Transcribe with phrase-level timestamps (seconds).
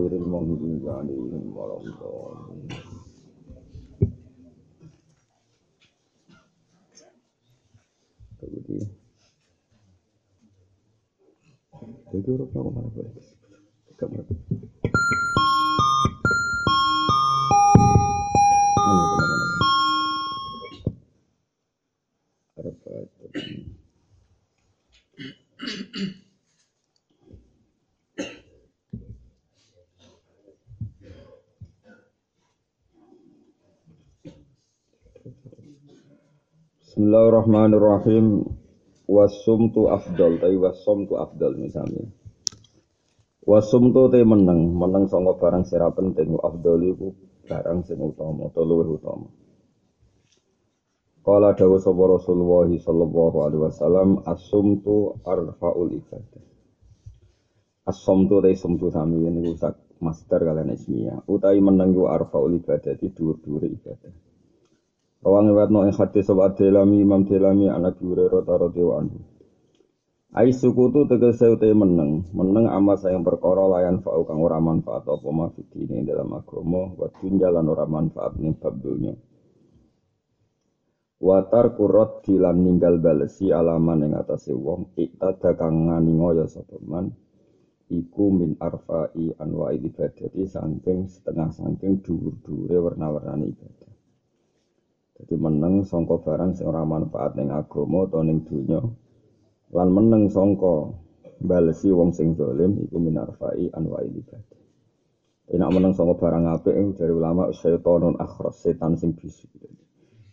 [0.00, 2.64] ghairil maghdubi alaihim waladdallin
[8.40, 8.80] Jadi,
[12.08, 13.12] jadi orang-orang mana boleh?
[13.92, 14.32] Tidak mereka.
[37.30, 38.42] Bismillahirrahmanirrahim.
[39.06, 42.10] Wasum tu afdal, tapi wasum tu afdal misalnya.
[43.46, 46.34] Wasum tu te meneng, meneng songo barang sira penting.
[46.42, 47.14] Afdal itu
[47.46, 49.30] barang sing utama, atau luwih utama.
[51.22, 56.42] Kala dawu sapa Rasulullah sallallahu alaihi wasallam, asumtu arfaul ibadah.
[57.86, 61.22] Asumtu te sumtu sami ini sak master kalian ismiyah.
[61.30, 64.29] Utai meneng ku arfaul ibadah di dhuwur-dhuwur ibadah.
[65.20, 69.20] Rawang watno ing hadis sapa Delami Imam Delami anak Hurairah radhiyallahu anhu.
[70.30, 75.28] Ai sukutu tegese ute meneng, meneng amal sayang perkara layan fa'u kang ora manfaat apa
[75.28, 79.12] mafidine dalam agama wa jalan ora manfaat ning bab dunya.
[81.20, 86.48] Watar kurot dilan ninggal balesi alaman ing atase wong iktada kang ngani ngoyo
[86.88, 87.12] man
[87.92, 93.79] iku min arfa'i anwa'i ibadati saking setengah saking dhuwur-dhuwure warna-warnane ibadah.
[95.20, 98.80] Jadi meneng songko barang sing ora manfaat ning agama utawa ning donya.
[99.76, 100.96] Lan meneng songko
[101.44, 104.40] balesi wong sing zalim iku minarfai anwa ibadah.
[105.52, 109.44] Enak meneng songko barang apik dari ulama syaitonun akhras setan sing bisu.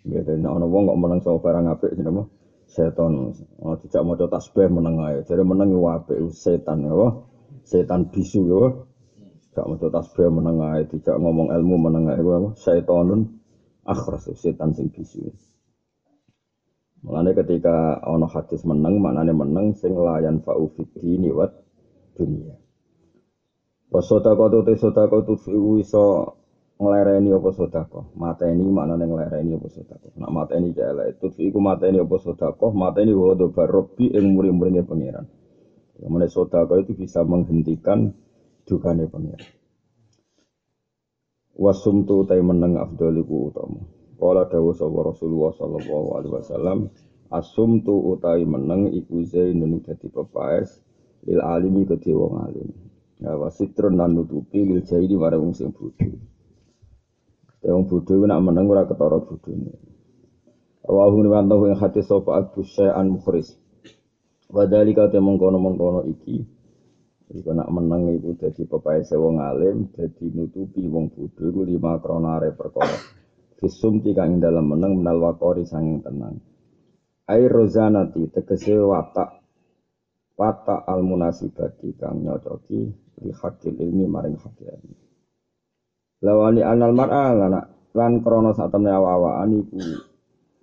[0.07, 2.31] Ya dene ana wong kok meneng songko barang apik jenenge
[2.71, 3.35] setan.
[3.59, 5.19] Oh tidak maca tasbih meneng ae.
[5.27, 7.11] Jare meneng iku apik setan ya.
[7.67, 8.63] Setan bisu ya.
[9.51, 12.21] Gak maca tasbih meneng ae, tidak ngomong ilmu meneng ae.
[12.55, 13.36] Syaitonun
[13.87, 15.31] akhras setan sing bisu.
[17.07, 20.91] Mulane ketika ana hadis meneng, maknane meneng sing layan fa'u fid
[21.31, 21.55] wat
[22.19, 22.57] dunia.
[23.87, 25.39] Wa sedekah te sedekah tu
[25.79, 26.35] iso
[26.75, 28.05] nglereni apa sedekah.
[28.19, 30.11] Mateni maknane nglereni apa sedekah.
[30.19, 35.25] Nak mateni jale itu iku mateni apa sedekah, mateni wa do barabbi ing muri-murine pangeran.
[36.03, 38.11] Yang sedekah itu bisa menghentikan
[38.67, 39.47] dukane pangeran.
[41.57, 43.81] Wasumtu tay meneng afdaliku utama.
[44.17, 46.79] Kala dawuh sapa Rasulullah sallallahu alaihi wasallam,
[47.33, 50.81] asumtu utai meneng iku zainun dadi pepaes
[51.25, 52.69] lil alimi kedhe wong alim.
[53.17, 56.17] Ya wasitrun lan nutupi lil jahili marang wong sing bodho.
[57.65, 59.73] Ya wong bodho nak meneng ora ketara bodhone.
[60.87, 63.57] Rawahu niwanto ing hadis sapa Abu Syai'an Mukhris.
[64.47, 66.56] Wadhalika te mengkono-mengkono iki
[67.27, 72.55] Iku nak meneng iku dadi pepaese wong alim, dadi nutupi wong bodho lima krana are
[72.55, 72.95] perkara.
[73.59, 76.39] Fisum kang dalam meneng menal wakori sanging tenang.
[77.27, 79.43] Air rozanati tegese watak
[80.39, 82.87] watak al munasibati kang nyocoki
[83.19, 84.95] di hakil ilmi maring ilmi.
[86.23, 87.61] Lawani anal mar'a lana
[87.91, 89.81] lan krana sak temne awa-awaan iku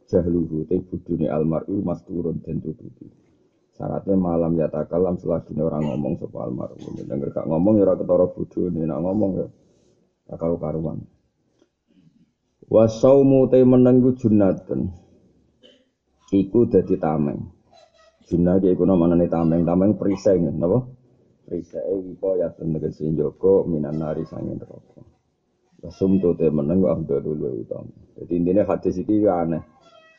[0.08, 3.23] jahluhu te budune almar'u masturun den tutupi.
[3.74, 6.94] Syaratnya malam ya takalam selagi orang ngomong soal almarhum.
[6.94, 9.46] Dan gak ngomong ya ketara bodoh nih, nak ngomong ya
[10.30, 11.02] takal karuan.
[12.70, 14.94] Wasaumu te menenggu junatun.
[16.30, 17.50] Iku dadi tameng.
[18.24, 20.86] Junah ki iku namane tameng, tameng perisai napa?
[21.44, 25.02] Perisai wipo ya tegese njogo minan nari sange neraka.
[25.82, 27.90] Wasum tu te menenggu abdul utama.
[28.16, 29.73] Jadi intinya hadis iki aneh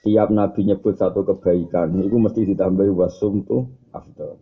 [0.06, 4.38] tiap nabi nyebut satu kebaikan itu mesti ditambahi wasum tuh afdal.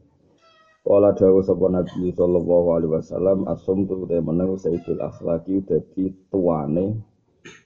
[0.84, 7.00] Kala dawu sapa Nabi sallallahu alaihi wasallam asum tu te meneng sayyidul akhlaqi dadi tuane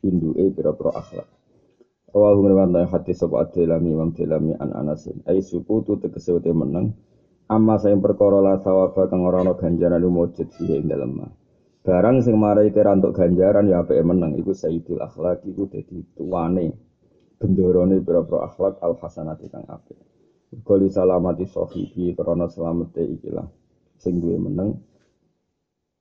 [0.06, 1.26] induke pira-pira akhlak.
[2.14, 5.26] Rawahu ngriwayat hadis sapa Ad-Dailami Imam Dailami an Anasin.
[5.26, 6.94] Ai suku tu tegese te meneng
[7.50, 11.26] amma sing perkara la sawaba kang ora ana ganjaran mujud sih ing dalem
[11.82, 16.87] Barang sing marai kira untuk ganjaran ya apike meneng iku sayyidul akhlaqi iku dadi tuane
[17.38, 19.98] bendorone pira-pira akhlak al hasanati kang apik.
[20.64, 23.46] Kali salamati sahibi karena selamete ikilah
[24.00, 24.80] sing duwe meneng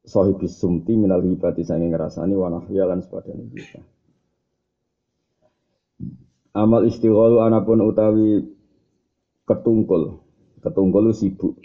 [0.06, 3.82] sahibi sumti minal hibati sange ngrasani wa nahya lan sepadane kita.
[6.56, 8.40] Amal istighalu anapun utawi
[9.44, 10.24] ketungkul.
[10.64, 11.60] Ketungkul sibuk.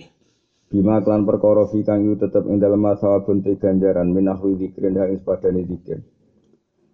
[0.67, 5.63] Bima klan perkara fi kang tetep ing dalem sawabun te ganjaran minahwi zikrin ing sepadane
[5.67, 6.03] zikir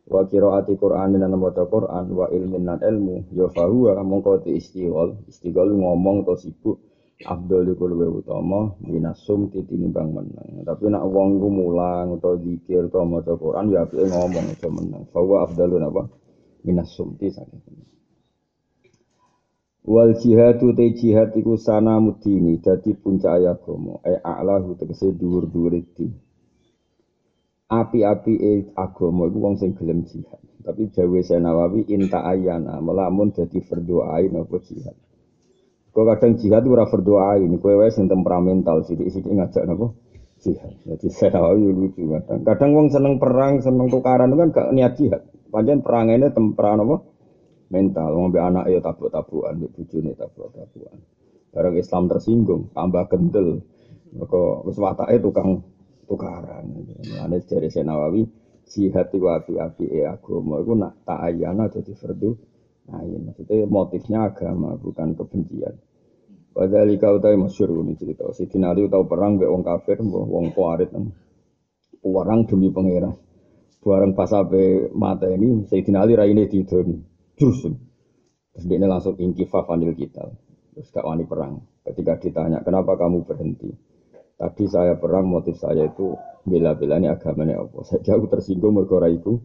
[0.07, 5.69] wa qiraati Qur'an lan maca Qur'an wa ilmin lan ilmu ya fahuwa mongko te istighol
[5.75, 6.79] ngomong to sibuk
[7.17, 10.61] iku luwih utama minasum tinimbang menang.
[10.61, 15.03] Tapi nak wong iku mulang utawa zikir utawa maca Quran ya apike ngomong aja menang.
[15.09, 16.03] Bahwa afdalun apa?
[16.61, 17.57] Minasum ti saking.
[19.87, 23.97] Wal jihadu te jihad iku sana mudini dadi puncak agama.
[24.05, 26.13] E a'lahu tegese dhuwur-dhuwur din.
[27.67, 30.39] Api-api e agama iku wong sing gelem jihad.
[30.63, 34.95] Tapi Jawa Senawawi inta ayana melamun dadi berdoain apa jihad.
[35.91, 39.99] Kau kadang jihad itu rafer doa ini, kue wes yang temperamental sidik-sidik ngajak nopo
[40.39, 40.79] jihad.
[40.87, 42.39] Jadi saya tahu lucu kadang.
[42.47, 45.21] Kadang wong seneng perang, seneng tukaran itu kan gak niat jihad.
[45.51, 46.95] Perang ini temperan nopo
[47.67, 48.15] mental.
[48.15, 51.03] Wong be anak ya tabuk-tabukan, be bujune tabuk-tabukan.
[51.51, 53.59] Barang Islam tersinggung, tambah kendel.
[54.15, 55.67] Kok wis watake tukang
[56.07, 56.65] tukaran.
[57.03, 58.23] Mulane dari Senawawi
[58.67, 62.31] jihad itu api-api agama iku nak tak ayana dadi fardu
[62.87, 65.75] Nah, ini maksudnya motifnya agama bukan kebencian.
[66.55, 68.31] Padahal kau tahu masyur ini cerita.
[68.31, 70.89] Si Ali tahu perang be wong kafir, wong kuarit,
[71.99, 73.13] perang demi pangeran.
[73.83, 76.97] Barang pas sampai mata ini, Sayyidina Ali raine didoni.
[77.37, 77.71] Terus,
[78.51, 80.27] terus dia langsung ingkifah fanil kita.
[80.73, 81.61] Terus gak wani perang.
[81.85, 83.71] Ketika ditanya, kenapa kamu berhenti?
[84.37, 86.13] Tadi saya perang, motif saya itu
[86.45, 87.81] bela-bela ini agamanya apa.
[87.89, 89.41] Saya jauh tersinggung mergora itu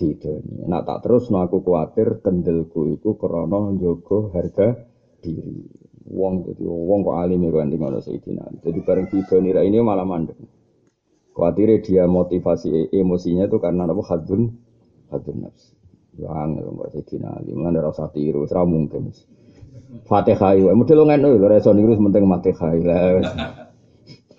[0.00, 0.64] didoni.
[0.64, 4.80] Nak tak terus, no aku khawatir kendelku itu krono jogo harga
[5.20, 5.60] diri
[6.10, 10.40] wong jadi wong kok alim ya kan ngono Sayyidina Jadi bareng didoni ini malah mandek.
[11.36, 14.56] Khawatirnya dia motivasi e, emosinya itu karena apa hadun
[15.12, 15.76] hadun nafsi.
[16.18, 19.14] Yang lho mbak Sayyidina Ali, mana rasa tiru, serah mungkin.
[20.10, 23.69] Fatihah itu, model lo ngen lho, reso niru sementing Fatihah.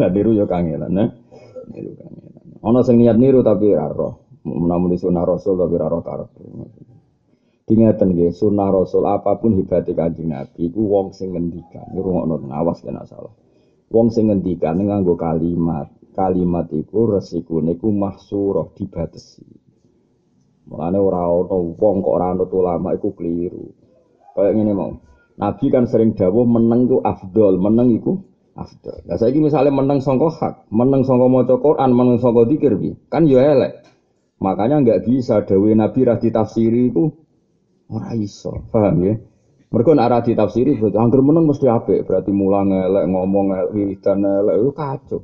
[0.02, 1.10] Nah niru yo kangelan, nah.
[1.70, 2.34] Niru kangelan.
[2.66, 4.42] Ono sing niat niru tapi raro.
[4.42, 6.30] Namun di sunah Rasul tapi raro karep.
[7.70, 11.94] Ingatan nggih sunnah Rasul apa pun hebatnya Kanjeng Nabi iku wong sing ngendikan.
[11.94, 13.32] Ngrungokno awas kena salah.
[13.94, 15.94] Wong sing ngendikan nganggo kalimat.
[16.12, 19.46] Kalimat iku resikune iku mahsurah dibatesi.
[20.68, 23.70] Mulane ora ana wong kok ora anut ulama iku keliru.
[24.34, 24.92] Kayak ngene mau.
[25.40, 29.04] Nabi kan sering dawuh meneng iku afdol, meneng iku afdol.
[29.08, 32.74] Lah saiki misalnya meneng sangka hak, meneng sangka maca Quran, meneng sangka zikir
[33.08, 33.84] kan ya elek.
[34.42, 37.14] Makanya nggak bisa dawuh Nabi ra ditafsiri iku
[37.92, 39.20] Ora iso, paham ya?
[39.72, 44.24] Mereka nak arah ditafsiri berarti angker menang mesti apik, berarti mulang elek ngomong elek wiridan
[44.24, 45.20] elek itu kacau.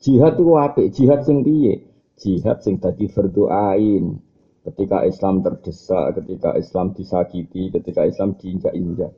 [0.00, 1.84] Jihad itu apik, jihad sing piye?
[2.16, 4.16] Jihad sing tadi berdoain.
[4.64, 9.12] Ketika Islam terdesak, ketika Islam disakiti, ketika Islam diinjak-injak.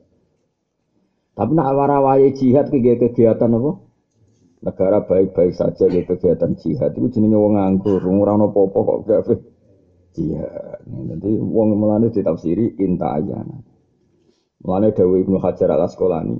[1.41, 3.71] Tapi nak warawai jihad kegiatan apa?
[4.61, 9.21] Negara baik-baik saja ke kegiatan jihad itu jenenge wong nganggur, ora ono apa-apa kok gak
[10.13, 10.85] jihad.
[10.85, 13.57] Nanti wong melane ditafsiri inta ayana.
[14.61, 16.37] Mulane Dawi Ibnu Hajar al Asqalani,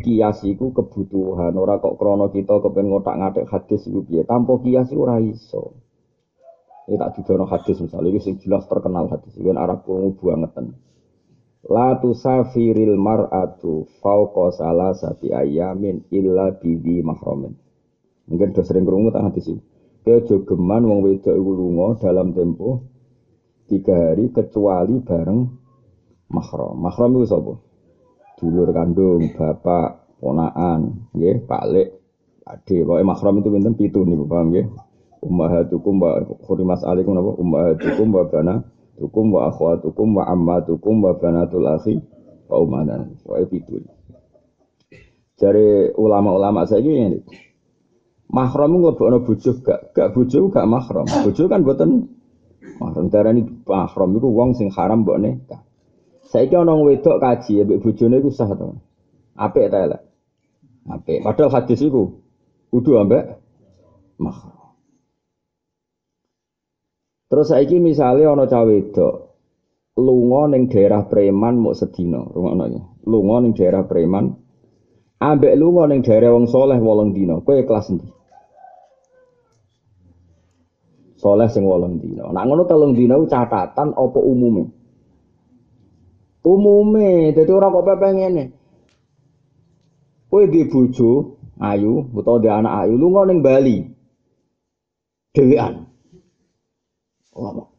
[0.00, 4.24] kias iku kebutuhan ora kok krono kita kepen ngotak-ngatik hadis iku piye.
[4.24, 5.20] Tanpa kias iku ora.
[5.20, 10.80] Ini tak didono hadis misalnya, ini jelas terkenal hadis, ini Arab kurungu bangetan.
[11.68, 17.52] La tusafiril mar'atu fauqa salasati ayamin illa bidi mahramin.
[18.32, 19.60] Mungkin udah sering kurungu tak hadis ini.
[20.00, 22.88] Kejogeman wong wedok iku lunga dalam tempo
[23.68, 25.40] tiga hari kecuali bareng
[26.32, 26.74] mahram.
[26.80, 27.52] Mahram itu sapa?
[28.40, 31.88] Dulur kandung, bapak, ponaan, nggih, Lek,
[32.48, 32.76] ade.
[32.88, 34.66] Pokoke mahram itu pinten pitu niku, paham nggih?
[35.20, 37.36] Ummahatukum wa khurimas alaikum apa?
[37.36, 38.24] Ummahatukum wa
[39.00, 41.96] banatukum wa akhwatukum wa ammatukum wa banatul akhi
[42.52, 43.16] wa umadan.
[43.24, 43.80] Pokoke pitu.
[45.40, 47.16] Dari ulama-ulama saya ini,
[48.28, 51.08] mahram ngelebokno bojo gak, gak bojo gak mahram.
[51.08, 52.12] Bojo kan buatan
[52.76, 55.64] Mahram darani mahram iku wong sing haram mbok nikah.
[56.28, 58.76] Saiki ana wedok kaji mbek bojone iku sah to.
[59.32, 60.00] Apik ta elek?
[60.84, 61.24] Apik.
[61.24, 62.20] Padahal hadis iku
[62.68, 63.40] kudu ambek
[64.20, 64.59] mahram.
[67.30, 69.14] Terus saiki misale ana cah wedok
[69.94, 72.82] lunga ning daerah preman mau sedina, rungokno ya.
[73.06, 74.34] Lunga ning daerah preman
[75.22, 77.38] ambek lunga ning daerah wong soleh wolong dina.
[77.38, 78.08] Kowe kelas endi?
[81.20, 82.32] soleh sing wolong dina.
[82.32, 84.64] Nak ngono telung dina catatan apa umume?
[86.40, 88.44] Umume, dadi ora kok pepe ngene.
[90.32, 93.84] Kowe di bojo ayu utawa di anak ayu lunga ning Bali.
[95.36, 95.89] Dewean.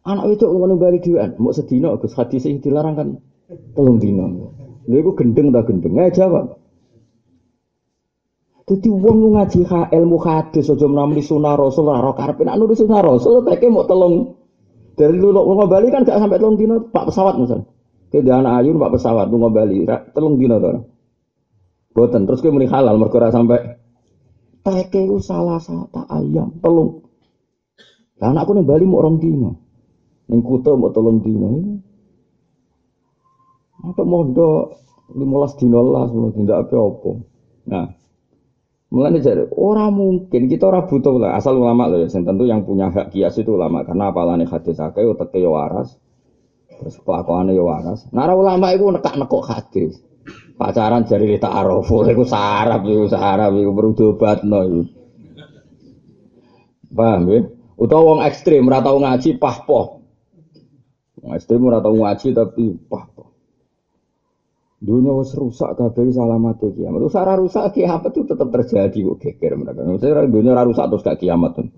[0.01, 3.07] Anak itu ning Bali dhewean, mau sedina Gus hadis sing dilarang kan
[3.77, 4.25] telung dina.
[4.89, 5.93] Lha iku gendeng ta gendeng?
[6.01, 6.57] Eh jawab.
[8.71, 13.43] Wong lu ngaji ilmu hadis aja menamri sunah rasul ora karepe nek nulis sunah rasul
[13.43, 14.39] teke mau telung
[14.95, 17.67] dari lu lu Bali kan gak sampai telung dino pak pesawat misal.
[18.07, 19.83] Ke anak ayu pak pesawat lu Bali
[20.15, 20.87] telung dino to.
[21.91, 23.59] Boten terus kowe muni halal mergo ora sampai
[24.63, 27.10] teke salah satu ayam telung.
[28.21, 29.57] Lah anakku ning Bali mau orang dino.
[30.29, 31.81] Ning Kuta mau telung dino.
[33.81, 34.77] Apa mondok
[35.17, 37.11] 15 dino lah sebelum tidak apa-apa.
[37.65, 37.87] Nah,
[38.91, 42.11] Mulane jadi orang mungkin kita orang butuh lah asal ulama loh ya.
[42.11, 45.95] tentu yang punya hak kias itu ulama karena apalane hadis akeh uteke yo waras.
[46.75, 48.03] Terus kelakuannya yo waras.
[48.11, 49.95] Nara ulama itu nekak nekok hadis.
[50.59, 54.81] Pacaran jari tak arofu itu sarap itu sarap itu berudobat no itu.
[56.91, 57.39] Paham ya?
[57.81, 60.05] Utawa wong ekstrim ora tau ngaji pahpoh.
[61.25, 63.33] Wong ekstrim ora tau ngaji tapi pahpoh.
[64.81, 67.01] Dunia wis rusak kabeh mati kiamat.
[67.01, 69.81] Rusak ora rusak kiamat itu tetap terjadi kok geger mereka.
[69.85, 71.69] Maksudnya dunia ora rusak terus gak kiamat tuh.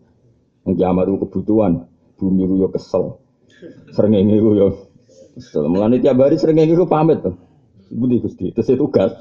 [0.75, 1.87] Kiamat itu kebutuhan.
[2.19, 3.19] Bumi ku yo kesel.
[3.95, 4.67] Srengenge ku yo
[5.35, 5.67] kesel.
[5.71, 7.35] Mulane tiap hari srengenge ku pamit tuh.
[7.91, 9.11] Budi Gusti, terus tugas.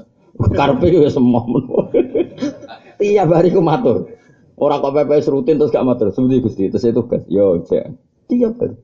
[0.55, 1.43] Karpe yo semua.
[2.99, 4.22] Tiap hari ku matur.
[4.53, 6.13] Orang kok PPS rutin terus gak matur.
[6.13, 7.25] Budi Gusti, terus tugas.
[7.25, 7.89] Yo, cek.
[8.29, 8.77] Tiap hari.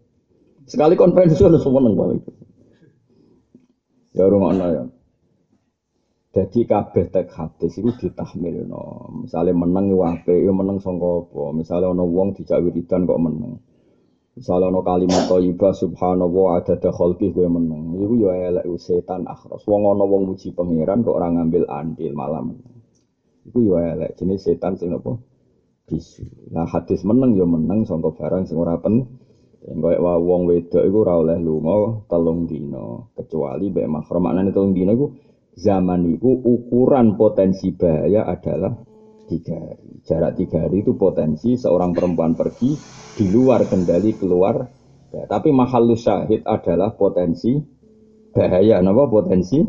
[0.70, 2.22] Sekali konvensi semua nang paling.
[4.14, 4.86] Ya rumah ya.
[6.30, 9.10] Jadi kabeh tek hadis itu ditahmil no.
[9.26, 11.58] Misalnya menang wape, ya menang sangka apa.
[11.58, 13.58] Misalnya ono wong dijak wiridan kok menang.
[14.38, 17.98] Misalnya ono kalimat thayyibah subhanallah ada khalqi gue menang.
[17.98, 19.66] Iku ya elek setan akhras.
[19.66, 22.62] Wong ono wong muji pangeran kok orang ngambil andil malam.
[23.50, 25.18] Iku ya elek jenis setan sing apa?
[25.90, 26.54] Bisu.
[26.54, 29.10] Nah hadis menang ya menang sangka barang sing ora pen
[29.60, 34.22] Enggak wa wong wedok iku ora oleh lunga telung dina kecuali mbek mahram.
[34.24, 35.12] Maknane telung dina iku
[35.52, 38.72] zaman iku ukuran potensi bahaya adalah
[39.28, 40.00] tiga hari.
[40.08, 42.72] Jarak tiga hari itu potensi seorang perempuan pergi
[43.20, 44.64] di luar kendali keluar.
[45.12, 47.60] Ya, tapi mahal syahid adalah potensi
[48.32, 48.80] bahaya.
[48.80, 49.60] Napa potensi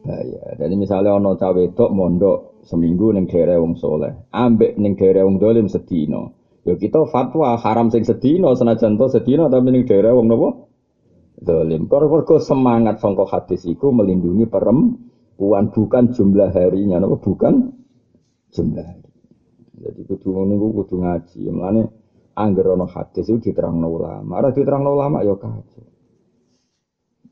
[0.00, 0.56] bahaya.
[0.56, 5.42] Jadi misalnya ono cawe wedok mondok seminggu ning daerah wong soleh, ambek ning daerah wong
[5.42, 6.38] dolim sedino.
[6.62, 10.48] Ya kita fatwa haram sing sedina senajan to sedina tapi ning daerah wong napa?
[11.42, 11.90] Zalim.
[11.90, 17.74] Kok semangat sangka hadis iku melindungi perempuan bukan jumlah harinya napa bukan
[18.54, 19.10] jumlah hari.
[19.82, 21.50] Jadi kudu niku kudu ngaji.
[21.50, 21.82] Mulane
[22.38, 24.38] angger ana hadis itu diterangno ulama.
[24.38, 25.82] Ora diterangno ulama ya kacau.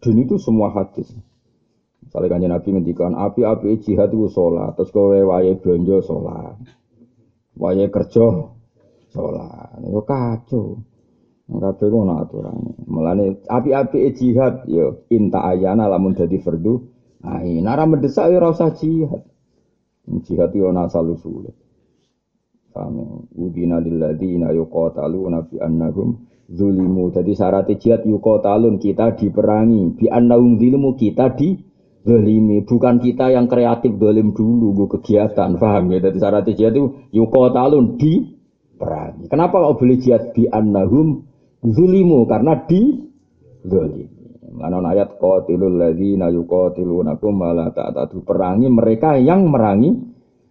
[0.00, 1.06] Dan itu semua hadis.
[2.11, 6.59] Misalnya kanjeng Nabi ngendikan api-api jihad itu sholat, terus kowe wae belanja sholat,
[7.55, 8.50] wae kerja
[9.14, 9.79] sholat.
[9.87, 10.83] Yo kacau.
[11.47, 12.83] Kabeh ku ana aturane.
[12.90, 16.83] Mulane api-api jihad yo inta ayana lamun dadi fardu.
[17.23, 19.23] Ai nara mendesak yo ora usah jihad.
[20.26, 21.55] Jihad yo ana asal usule.
[22.75, 23.07] Kami
[23.38, 27.14] udina lilladzina yuqataluna fi annahum zulimu.
[27.14, 31.70] Jadi syarat jihad yuqatalun kita diperangi, bi annahum zulimu kita di
[32.00, 36.88] zalimi bukan kita yang kreatif dolim dulu gue kegiatan paham ya jadi syarat jihad itu
[37.12, 38.40] yuqatalun di
[38.80, 39.28] perangi.
[39.28, 41.28] Kenapa kau boleh jihad bi annahum
[41.61, 43.04] zulimu karena di
[43.69, 44.16] zalimi.
[44.50, 49.95] Mana ayat qatilul ladzina yuqatilunakum wala ta'tadu perangi mereka yang merangi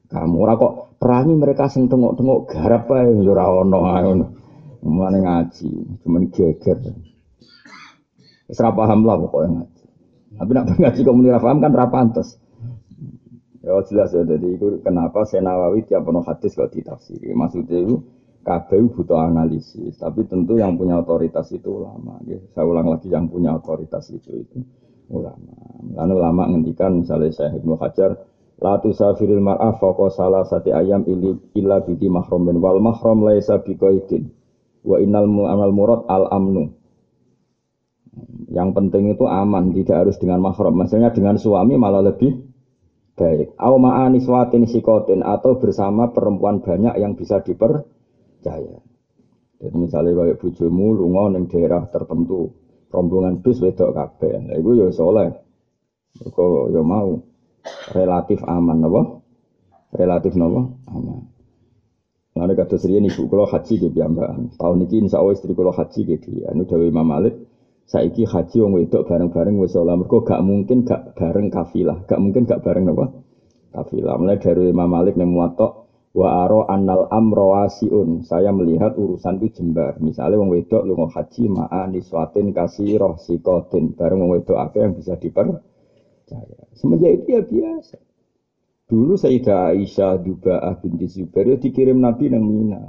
[0.08, 0.36] kamu.
[0.40, 4.26] Ora kok perangi mereka sing tengok-tengok garap ae ya ora.
[4.80, 6.80] Mulane ngaji, cuman geger.
[8.48, 9.79] Wis ora paham lah pokoknya ngaji.
[10.38, 12.38] Tapi nak ngaji kok muni paham kan ra pantes.
[13.60, 17.36] Ya jelas ya, jadi itu kenapa Senawawi tiap penuh hadis kok ditafsiri.
[17.36, 18.00] Maksudnya itu
[18.48, 22.24] kabeh butuh analisis, tapi tentu yang punya otoritas itu ulama.
[22.24, 22.40] Ya.
[22.56, 24.64] Saya ulang lagi yang punya otoritas itu itu
[25.12, 25.54] ulama.
[26.00, 28.16] Lalu ulama ngendikan misalnya saya Ibnu Hajar,
[28.64, 34.32] la tusafiril mar'ah faqa salah sati ayam ili illa bidi mahramin wal mahram laisa biqaidin
[34.88, 36.79] wa innal amal murad al amnu.
[38.50, 40.74] Yang penting itu aman, tidak harus dengan mahram.
[40.74, 42.50] Maksudnya dengan suami malah lebih
[43.20, 43.60] baik.
[43.60, 47.84] Au ma'aniswatin sikotin atau bersama perempuan banyak yang bisa diper
[48.40, 48.80] percaya.
[49.60, 52.56] Jadi misalnya kayak bujumu lunga ning daerah tertentu,
[52.88, 54.48] rombongan bis wedok kabeh.
[54.48, 55.36] Lah iku ya soleh.
[56.16, 57.20] Kok ya mau
[57.92, 59.02] relatif aman apa?
[60.00, 60.64] Relatif napa?
[60.96, 61.28] Aman.
[62.40, 64.56] Lalu kata Sri ibu kalau haji ke piyambakan.
[64.56, 66.48] Tahun ini insya Allah istri kalau haji ke dia.
[66.56, 67.36] Ini Dewi Imam Malik.
[67.90, 69.98] Saiki haji wong wedok bareng-bareng wis ora.
[69.98, 73.10] Mergo gak mungkin gak bareng kafilah, gak mungkin gak bareng napa?
[73.74, 74.14] Kafilah.
[74.22, 78.22] Mulai dari Imam Malik ning muwatta wa aro annal amro wasiun.
[78.22, 79.98] Saya melihat urusan itu jembar.
[80.06, 83.98] Misalnya wong wedok lu mau haji ma'a niswatin kasih roh sikotin.
[83.98, 86.70] Bareng wong wedok apa yang bisa dipercaya.
[86.78, 87.98] Semenjak itu ya biasa.
[88.86, 92.86] Dulu Sayyidah Aisyah Duba'ah binti Zubair ya dikirim Nabi nang Mina.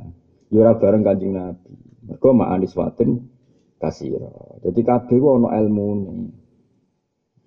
[0.52, 1.72] Ya bareng kanjeng Nabi.
[2.04, 3.39] Mereka ma'a niswatin
[3.80, 6.18] kasih roh jadi kabeh ono ilmu nih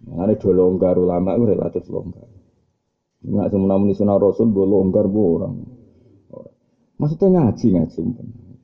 [0.03, 2.27] Mengenai dua longgar ulama itu relatif longgar
[3.23, 5.55] Nggak cuma muni sunah Rasul gue longgar gue orang.
[6.99, 7.99] Maksudnya ngaji ngaji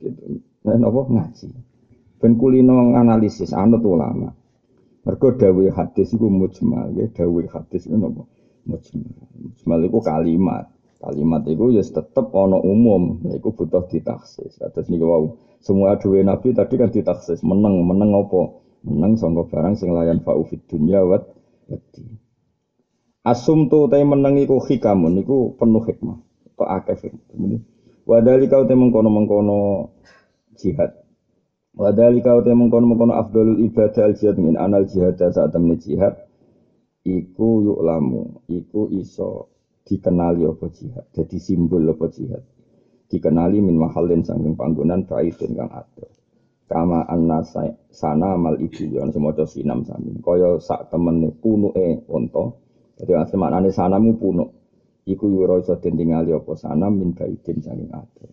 [0.04, 0.22] gitu.
[0.60, 1.48] Dan ngaji.
[2.20, 4.28] Ben kulino analisis anut ulama.
[5.00, 8.28] Mergo dawuh hadis iku mujmal ya dawuh hadis iku napa?
[8.68, 9.24] Mujmal.
[9.40, 10.68] Mujmal iku kalimat.
[11.00, 14.60] Kalimat itu ya tetap ono umum, itu butuh ditaksis.
[14.60, 15.32] Atas nih wow,
[15.64, 18.60] semua dua nabi tadi kan ditaksis, menang, menang apa?
[18.84, 21.24] Menang sangka barang sing layan fa'ufid dunya wat.
[23.24, 26.20] Asum tu tay menang iku hikamun, iku penuh hikmah.
[26.56, 27.60] Kok akeh hikmah.
[28.04, 29.58] Wadali kau te mengkono mengkono
[30.56, 31.00] jihad.
[31.76, 36.16] Wadali kau te mengkono mengkono afdalul ibadah al jihad min anal jihad saat temen jihad.
[37.06, 39.49] Iku yuk lamu, iku iso
[39.84, 42.44] dikenali apa jihad, jadi simbol apa jihad.
[43.10, 46.06] Dikenali min mahalin sangking panggonan baidin kang ada.
[46.70, 47.42] Kama anna
[47.90, 50.22] sana mal ibu yon semoco sinam samin.
[50.22, 52.62] Kaya sak temene punuke onto.
[52.94, 54.54] Jadi asli maknane sanamu punuk.
[55.10, 58.26] Iku yura iso den tingali apa sanam min baidin sangking ada.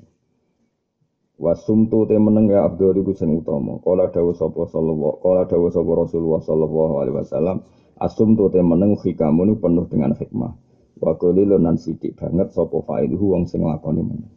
[1.41, 3.81] Wasumtu te meneng ya Abdul iku sing utama.
[3.81, 7.57] Kala dawuh sapa sallallahu kala dawuh sapa Rasulullah sallallahu alaihi wasallam
[7.97, 10.66] asumtu te meneng hikamun penuh dengan hikmah.
[10.97, 14.33] Wa qalilun nan sithik banget sapa fa'iluhu wong sing lakoni meneng.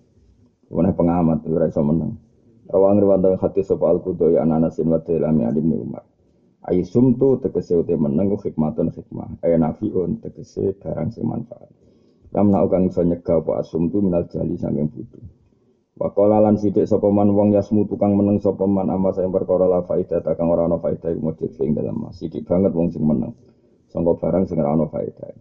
[0.68, 2.20] Wene pengamat ora iso meneng.
[2.70, 6.06] Rawang riwayat hati sapa al-Qudai an Anasin wa Dailami bin Umar.
[6.70, 9.40] Ayi sumtu tegese uti meneng hikmatun hikmah.
[9.42, 11.72] Aya nafiun tegese barang sing manfaat.
[12.30, 15.24] Lamna kang iso nyegah apa asumtu minal jali saking butuh.
[15.98, 19.66] Wa qala lan sithik sapa man wong yasmu tukang meneng sapa man amma sing perkara
[19.66, 22.06] la faedah kang ora ana faedah mujud sing dalem.
[22.14, 23.34] Sithik banget wong sing meneng.
[23.90, 25.32] Sangka barang sing ora ana faedah.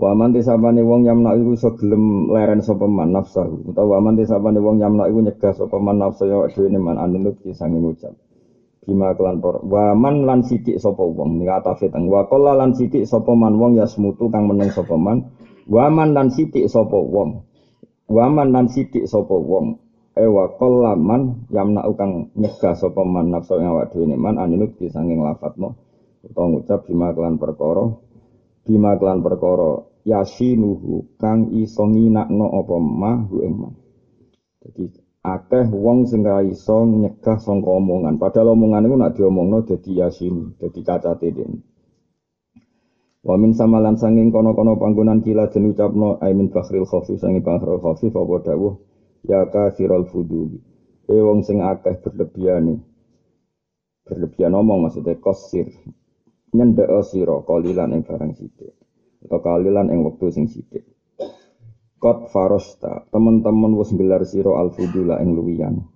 [0.00, 3.68] Waman tisabane wong yamna iku iso gelem leren sapa man nafsahu.
[3.68, 7.76] Utawa waman tisabane wong yamna iku nyegah sapa man nafsu ya dhewe man anut sange
[7.76, 8.16] ngucap.
[8.82, 12.08] Bima kelan por waman lan sithik sapa wong nika atafe teng.
[12.08, 15.28] Wa qalla lan sithik sapa man wong ya semutu kang meneng sapa man.
[15.68, 17.44] Waman lan sithik sapa wong.
[18.08, 19.76] Waman lan sithik sapa wong.
[20.16, 25.14] E wa qalla man yamna kang nyegah sapa man nafsu ya dhewe man anut sange
[25.20, 25.72] nglafatno
[26.22, 27.90] utawa ngucap bima kelan perkara
[28.62, 33.74] bima kelan perkara yasinuhu kang iso nginakno apa mah hu ing mah.
[34.62, 34.84] Dadi
[35.22, 40.58] akeh wong sing ra iso nyegah sangka omongan, padahal omongan iku nak diomongno dadi yasin,
[40.58, 41.58] dadi cacate dene.
[43.22, 48.10] Wa min samalan sanging kono-kono panggonan kila den ucapno aimin bakhril khafif sanging bakhril khafif
[48.18, 48.74] apa dawuh
[49.22, 50.58] ya kafirul fuduli.
[51.06, 52.82] E wong sing akeh berlebihan
[54.02, 55.70] berlebihan omong maksudnya kosir
[56.52, 58.76] nyendek sira kalilan ing barang sithik
[59.24, 60.84] atau kalilan ing wektu sing sithik.
[62.02, 65.86] Kot farosta, teman-teman wis gelar siro al-fudula ing luwian.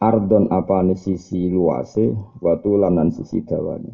[0.00, 3.92] Ardon apa sisi luase, watu lanan sisi dawane.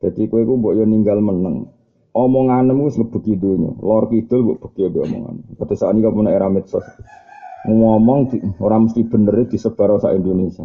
[0.00, 1.68] Jadi kowe iku mbok yo ninggal meneng.
[2.16, 5.36] Omonganmu wis ngebeki donya, lor kidul mbok beki mbek omongan.
[5.76, 6.84] Saat ini kamu era medsos.
[7.68, 8.32] Ngomong
[8.64, 10.64] orang mesti bener disebar sak Indonesia.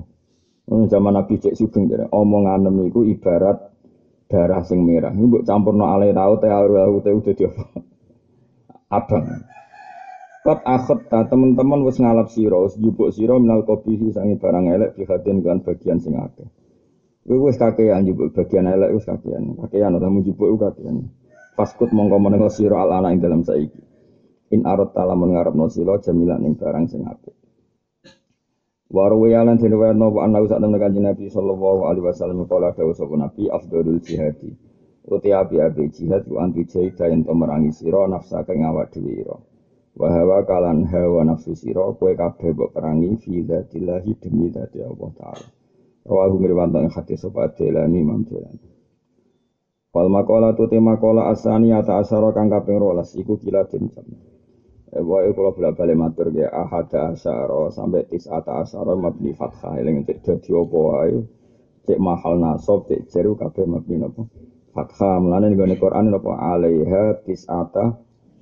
[0.69, 3.57] Zaman Nabi Cek Sugeng jadi omongan iku ibarat
[4.29, 5.09] darah sing merah.
[5.09, 7.49] Ini buat campur no alay tau teh aru aru teh udah dia
[8.93, 9.25] abang.
[10.45, 15.41] Kot akhot ta teman-teman wis ngalap siro, jupuk siro minal kopi sangi barang elek dihatin
[15.41, 16.45] kan bagian sing akeh.
[17.25, 19.57] Kowe wis kakean jupuk bagian elek wis kakean.
[19.57, 21.09] Kakean ora mu jupuk kakean.
[21.57, 23.81] Paskut mongko menengo siro al anak ing dalam saiki.
[24.53, 27.01] In arot talamun ngarepno siro jamilan ing barang sing
[28.89, 28.95] apik.
[28.95, 33.13] Waru yalan diriwayat nopo anda usah temen kanjeng Nabi sallallahu alaihi wasallam kala dawuh sapa
[33.13, 34.57] Nabi afdalul jihadi.
[35.09, 39.37] Uti api api jihad ku antu jahida ento merangi sira nafsa kang awak dhewe ira.
[39.93, 45.09] Wa hawa kalan hawa nafsu sira kowe kabeh mbok perangi fi dzatillahi demi dzati Allah
[45.17, 45.47] taala.
[46.05, 48.69] Rawahu ngriwanto hati sapa Delani Imam Delani.
[49.89, 53.89] Wal maqala tu tema kola asani ata asara kang kaping 12 iku kila den
[54.89, 59.77] Eh, Pokoknya kalau bolak balik matur ya ahada asyara sampai tisata asyara mabni fathah.
[59.77, 61.19] Yang cek dadi opo ayo
[61.85, 64.21] cek mahal nasob cek jeru kabeh mabni nopo
[64.73, 65.21] fathah.
[65.21, 67.85] Melane nih Quran nopo alaiha tisata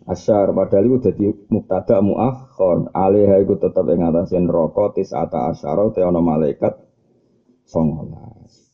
[0.07, 5.99] asyar padahal itu jadi muktada muakhon alaiha itu tetap yang ngatasin rokok tisata asyara te
[5.99, 6.79] ono malaikat
[7.67, 8.71] songolas.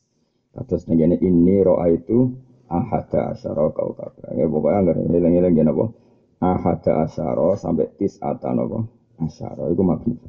[0.53, 2.38] Terus nih ini roa itu
[2.69, 5.86] ahada asyara kau kabeh ya pokoknya nggak ngilang-ngilang gini apa
[6.43, 8.79] ahada asyara sampai tis atan apa
[9.23, 10.19] asyara itu mabni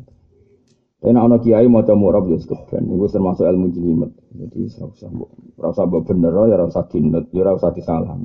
[1.05, 4.09] tapi ono kiai mau coba murab ya sekeben itu termasuk ilmu jelimet.
[4.33, 5.13] Jadi rasa
[5.61, 8.17] rasa bener ya rasa dinut ya rasa disalah.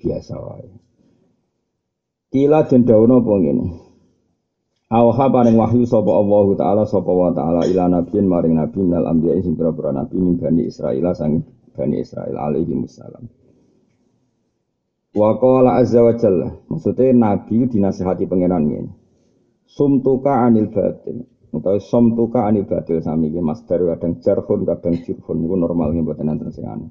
[0.00, 0.72] Biasa wae.
[2.32, 3.66] Kila den dawono apa ngene?
[4.88, 9.44] Awha paring wahyu sapa Allah taala sapa wa taala ila nabiyin maring nabi minal anbiya
[9.44, 11.44] sing pira nabi min bani Israil sang
[11.76, 13.28] bani Israil alaihi wassalam
[15.12, 18.90] Wa qala azza wa jalla, maksudnya nabi dinasihati pangeran ngene.
[19.68, 21.28] Sumtuka anil batil.
[21.52, 26.32] Utawa sumtuka anil batil sami iki masdar kadang jarhun kadang jurhun niku normal nggih mboten
[26.32, 26.88] enten sing aneh.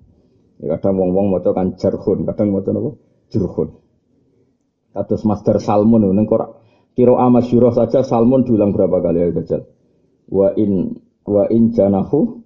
[0.62, 2.94] Ya kadang wong-wong maca kan jarhun, kadang maca napa?
[3.34, 3.70] Jurhun.
[4.94, 6.62] Kados masdar salmun ning kok
[6.94, 9.66] kira amasyurah saja salmun diulang berapa kali ya jajal.
[10.30, 12.46] Wa in wa in janahu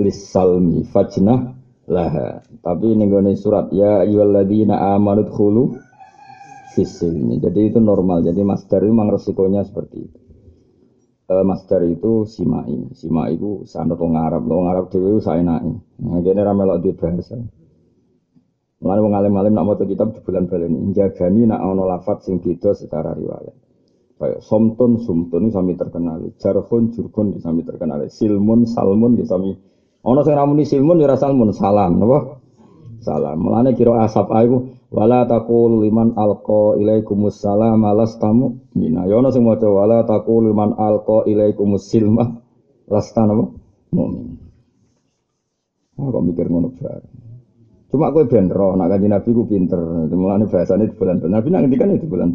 [0.00, 2.44] lisalmi fajnah laha.
[2.60, 5.76] Tapi ini gue surat ya ayyuhalladzina amanu dkhulu
[6.76, 7.40] fisilmi.
[7.42, 8.22] Jadi itu normal.
[8.22, 10.18] Jadi masdar itu memang resikonya seperti itu.
[11.28, 12.92] E, masdar itu simai.
[12.94, 14.46] Simai itu sanad wong Arab.
[14.46, 15.74] Wong Arab dhewe saenake.
[16.04, 17.34] Nah, kene ra melok di bahasa.
[18.78, 23.56] Wong alim-alim nak maca kitab bulan balen jagani nak ana lafat sing beda secara riwayat.
[24.18, 29.54] Kayak somtun sumtun sami terkenal, jarhun jurkun sami terkenal, silmun salmun sami
[30.06, 32.38] Ono sing ramuni silmun ya salmun salam napa?
[33.02, 33.38] Salam.
[33.42, 39.06] Mulane kira asap iku wala taqul liman alqa ilaikumus salam alastamu mina.
[39.10, 42.38] Ya ono sing maca wala taqul liman alqa ilaikumus silma
[42.86, 43.44] lastana napa?
[43.88, 44.38] Mukmin.
[45.98, 47.16] Aku kok mikir ngono bareng.
[47.88, 49.80] Cuma kowe ben roh nak kanjeng Nabi ku pinter.
[50.12, 51.32] Mulane bahasane di bulan bulan.
[51.40, 52.30] Nabi nak ngendikan itu bulan.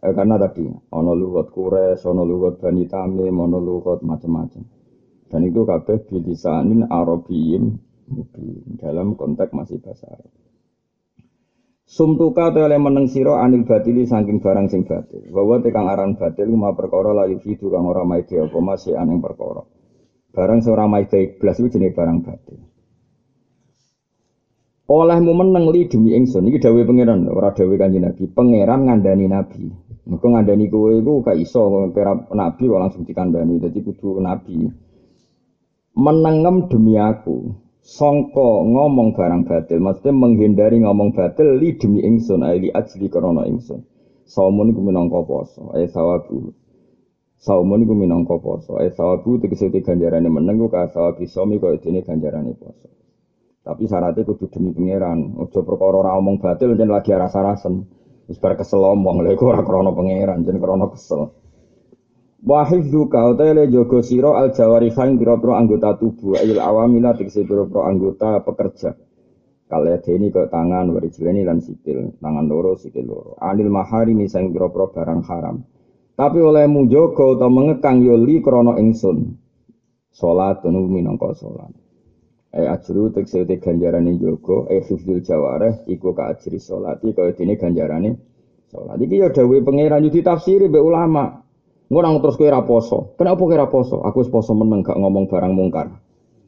[0.00, 4.79] Eh, karena tadi ono lugat kures, ono lugat bani tamim, ono lugat macam-macam.
[5.30, 7.78] Dan itu kabeh bilisanin Arabiyim
[8.82, 10.30] dalam konteks masih bahasa Arab.
[11.90, 15.26] Sumtuka oleh meneng siro anil batili saking barang sing batil.
[15.30, 19.66] Bahwa tekang aran batil ma perkara layu fidu kang ora maide apa masih aneng perkara.
[20.30, 22.62] Barang seorang maide iblas itu jenis barang batil.
[24.90, 28.26] Olehmu meneng li demi ingsun iki dawuh pangeran ora dawuh kanjeng Nabi.
[28.30, 29.64] Pangeran ngandani Nabi.
[30.10, 31.90] Mergo ngandani kowe iku gak iso
[32.34, 33.62] Nabi langsung dikandani.
[33.62, 34.89] Dadi kudu Nabi
[35.94, 37.50] menengem demi aku
[37.80, 43.82] songko ngomong barang batil maksudnya menghindari ngomong batil li demi ingsun li ajli krana ingsun.
[44.30, 46.54] Saumun iku minangka poso eh sawabu.
[47.40, 52.06] Saumun iku minangka poso eh sawabu tegese ganjarane meneng ku ka sawabi somi kaya dene
[52.06, 52.86] ganjarane poso.
[53.60, 57.84] Tapi syaratnya kudu demi pangeran ojo perkara ora omong batil jen lagi rasa-rasen
[58.30, 61.34] wis bar kesel omong lha iku ora krana pangeran jen krana kesel
[62.40, 68.40] Wahif duka utele jogo siro al jawarifain biro-biro anggota tubuh ayil awamila tegesi biro-biro anggota
[68.40, 68.96] pekerja.
[69.68, 73.32] Kalian ini ke tangan warijleni lan sikil, tangan loro sikil loro.
[73.44, 75.60] Anil mahari misang biro-biro barang haram.
[76.16, 79.36] Tapi oleh mujogo atau mengekang yoli krono ingsun.
[80.10, 81.76] Sholat tunu minangka sholat.
[82.56, 87.54] Eh ajru tegesi te ganjarane jogo, eh hifdul jawareh, iku ka ajri sholat, iku dini
[87.60, 88.10] ganjarane
[88.72, 88.96] sholat.
[88.96, 89.56] Iki ya dawe
[90.00, 91.39] yudi tafsiri be ulama.
[91.90, 93.18] Ngurang terus kowe ra poso.
[93.18, 93.98] Kenapa kowe ra poso?
[94.06, 95.98] Aku poso meneng gak ngomong barang mungkar.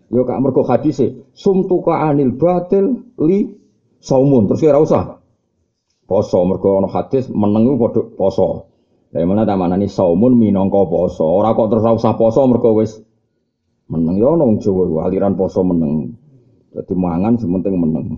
[0.06, 3.50] Yo kak mergo hadise sumtuka anil batil li
[3.98, 4.46] saumun.
[4.46, 5.02] Terus ora usah
[6.06, 8.70] poso mergo ana hadis meneng padha poso.
[9.10, 11.26] Lah mana ta manani saumun minangka poso.
[11.26, 13.02] Ora kok terus ora usah poso mergo wis
[13.90, 16.14] meneng yo ana Jawa aliran poso meneng.
[16.70, 18.14] Dadi mangan sementing meneng.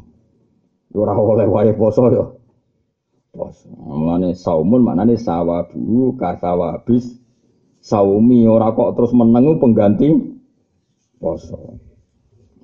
[0.93, 2.44] Ora oleh wae poso yo
[3.35, 3.67] poso.
[3.75, 7.19] Mulane saumun maknane sawabu kasawabis
[7.83, 10.09] saumi ora kok terus menengu pengganti
[11.19, 11.83] poso.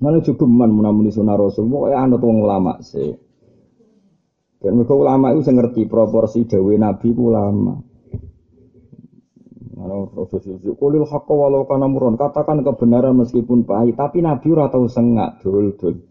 [0.01, 3.13] Mana cukup man menamuni sunnah rasul, pokoknya anut wong ulama sih.
[4.57, 7.77] Dan mereka ulama itu ngerti proporsi dewi nabi ulama.
[10.77, 15.73] Kulil hakka walau kana muron, katakan kebenaran meskipun pahit, tapi nabi ora tahu sengak, dul
[15.77, 16.10] dul.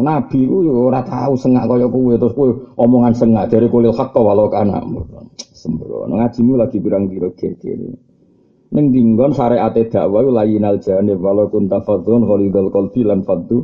[0.00, 2.48] Nabi ku ora tau sengak kaya kowe terus kowe
[2.80, 4.80] omongan sengak dari kulil hakka walau kana
[5.52, 7.92] sembrono ngajimu lagi birang biro kiri
[8.74, 13.62] Ning dinggon syariate dakwah layinal janib walau kunta fadzun khalidul qalbi lan faddu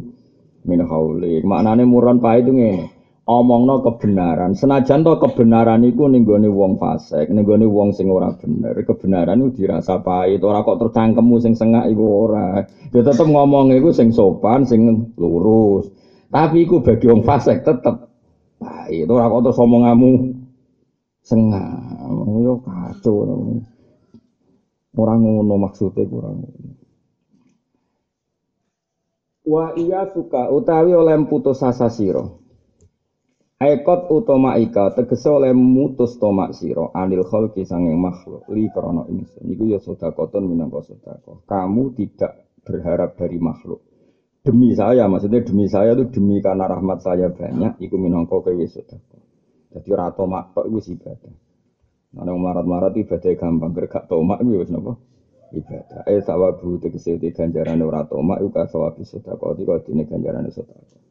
[0.70, 1.42] min hauli.
[1.42, 2.99] Maknane muron pae itu ngene.
[3.30, 4.58] Omongno kebenaran.
[4.58, 8.74] Senajan to kebenaran iku ning gone wong fasik, ning gone wong sing ora bener.
[8.82, 12.66] Kebenaran iku dirasa pahit, ora kok tercangkemmu sing sengak iku ora.
[12.90, 15.86] Ya tetep ngomong iku sing sopan, sing lurus.
[16.26, 18.10] Tapi iku bagi wong fasik tetep
[18.58, 19.06] pahit.
[19.06, 20.10] Ora kok terus omonganmu
[21.22, 22.10] sengak.
[22.42, 23.14] Yo kacau.
[24.98, 26.74] Orang ngono maksudnya kurang ngono.
[29.46, 32.39] Wa iya suka utawi oleh putus asa siro.
[33.60, 39.44] Aikot utama ika tegese oleh mutus tomak siro anil khalqi sanging makhluk li krana ingsun.
[39.52, 41.44] Iku ya sedekahun minangka sedekah.
[41.44, 43.84] Kamu tidak berharap dari makhluk.
[44.40, 49.20] Demi saya, maksudnya demi saya itu demi karena rahmat saya banyak, iku minangka kowe sedekah.
[49.76, 51.34] Jadi ora tomak tok iku ibadah.
[52.16, 54.96] Ana marat-marat ibadah gampang, gak tomak iku wis napa?
[55.52, 56.08] Ibadah.
[56.08, 61.09] Eh sawabu tegese ganjarane ora tomak iku ka sawabi sedekah, iku dene ganjarane sedekah.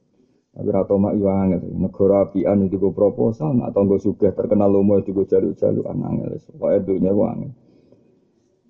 [0.60, 1.72] Tapi rata mak yo angel.
[1.72, 6.36] Negara apian itu go proposal, nak tangga sugih terkenal lomo itu go jaluk-jaluk angel.
[6.60, 7.56] Pokoke dunya ku angel.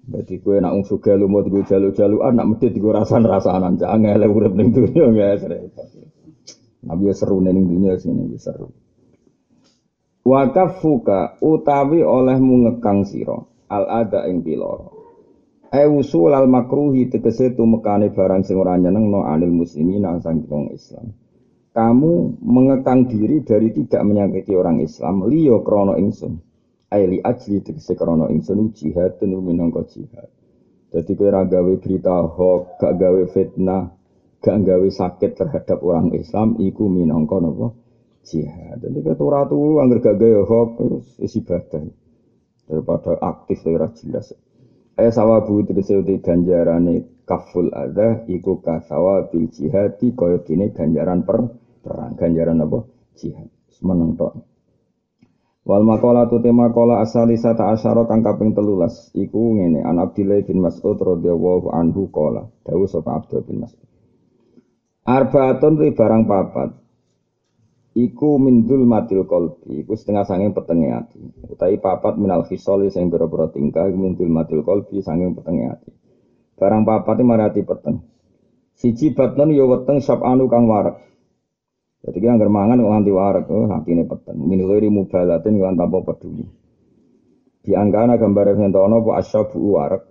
[0.06, 4.70] Jadi kue nak wong sugih lomo digo jaluk-jalukan, nak medhit digo rasan-rasanan angel urip ning
[4.70, 5.42] dunya guys.
[6.86, 8.70] Nabi seru ning dunya sini seru.
[10.30, 14.94] Wakafuka utawi olehmu ngekang sira al ada ing piloro.
[15.74, 21.29] E al makruhi tegese tumekane barang sing ora nyenengno anil muslimin nang sang Islam
[21.70, 25.30] kamu mengekang diri dari tidak menyakiti orang Islam.
[25.30, 26.34] Liyo krono ingsun.
[26.90, 30.30] Aili ajli tegese krono ingsun jihad tenu minangka jihad.
[30.90, 33.94] Jadi kira gawe berita hoax gak gawe fitnah
[34.42, 37.78] gak gawe sakit terhadap orang Islam iku minangka napa?
[38.26, 38.82] Jihad.
[38.82, 40.74] Jadi ketura turu angger gak gawe hoax
[41.22, 41.86] isi ibadah.
[42.66, 44.34] Daripada aktif ora jelas.
[44.98, 51.46] Eh sawabu tegese uti ganjarane kaful ada iku kasawa bil jihadi kaya dene ganjaran per
[51.86, 52.18] perang.
[52.18, 52.90] Ganjaran apa?
[53.14, 53.46] Jihad.
[53.86, 54.34] Meneng tok.
[55.64, 59.14] Wal makola tu tema kola asali sata asyara kang kaping telulas.
[59.14, 62.50] Iku ngene an Abdillah bin Mas'ud radhiyallahu anhu kola.
[62.66, 63.86] Dawu sapa Abdul bin Mas'ud.
[65.06, 66.70] Arbaatun ri barang papat.
[67.96, 71.22] Iku mindul matil kolbi iku setengah sanging petenge ati.
[71.46, 75.90] Utawi papat minal khisoli sing boro-boro tingkah mindul matil kolbi sanging petenge ati
[76.60, 78.04] barang papat marati peteng
[78.76, 81.10] siji batnon ya weteng anu kang warak
[82.00, 84.40] jadi kita nggak mangan kok nganti warak, oh hati ini peteng.
[84.40, 86.48] Min ghairi mubalatin kan tanpa peduli.
[87.60, 90.08] Di angkana gambar yang tono bu asyabu warak.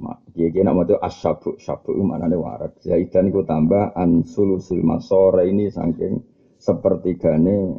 [0.00, 2.80] Mak, dia kira nama itu asyabu, syabu mana nih warak.
[2.80, 6.24] Zaidan ku tambah ansulusil masore ini saking
[6.56, 7.78] sepertigane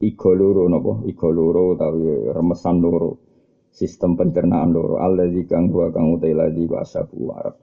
[0.00, 3.29] igoloro nopo igoloro tapi remesan loro
[3.70, 7.56] sistem pencernaan loro alladzi kang gua kang utai ladzi wa asyabu warak.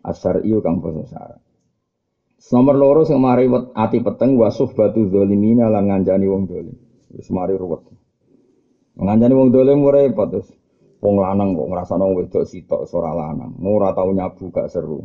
[0.00, 1.40] Asar iyo kang basa syarat.
[2.40, 3.44] Nomor loro sing mari
[3.76, 6.76] ati peteng wasuh batu zalimina lan ngancani wong dolim.
[7.12, 7.84] Wis mari ruwet.
[8.96, 10.48] Ngancani wong dolim ora repot terus.
[11.04, 13.56] Wong lanang kok ngrasakno wedok sitok ora lanang.
[13.60, 15.04] Ora tau nyabu gak seru.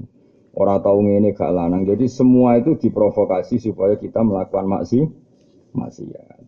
[0.56, 1.84] Ora tau ngene gak lanang.
[1.84, 5.04] Jadi semua itu diprovokasi supaya kita melakukan maksi
[5.76, 6.45] maksiat.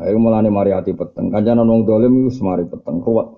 [0.00, 1.28] Ayo mulane mari ati peteng.
[1.28, 3.28] Kancanan wong dolim wis mari peteng ruwet.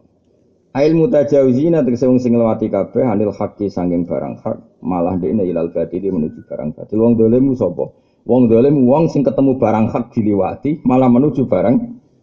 [0.74, 5.70] Ail mutajawizina tegese wong sing nglewati kabeh anil haqqi sanging barang hak malah dekne ilal
[5.70, 6.98] batili menuju barang batil.
[6.98, 7.94] Wong dolemu sapa?
[8.26, 11.74] Wong dolemu wong sing ketemu barang hak diliwati malah menuju barang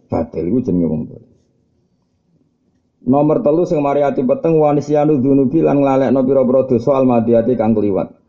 [0.07, 1.31] batil iku jenenge wong dolim.
[3.01, 8.20] Nomor telu sing mari ati peteng wanisyanu dzunubi lan nglalekno pira-pira dosa almadiyati kang kliwat.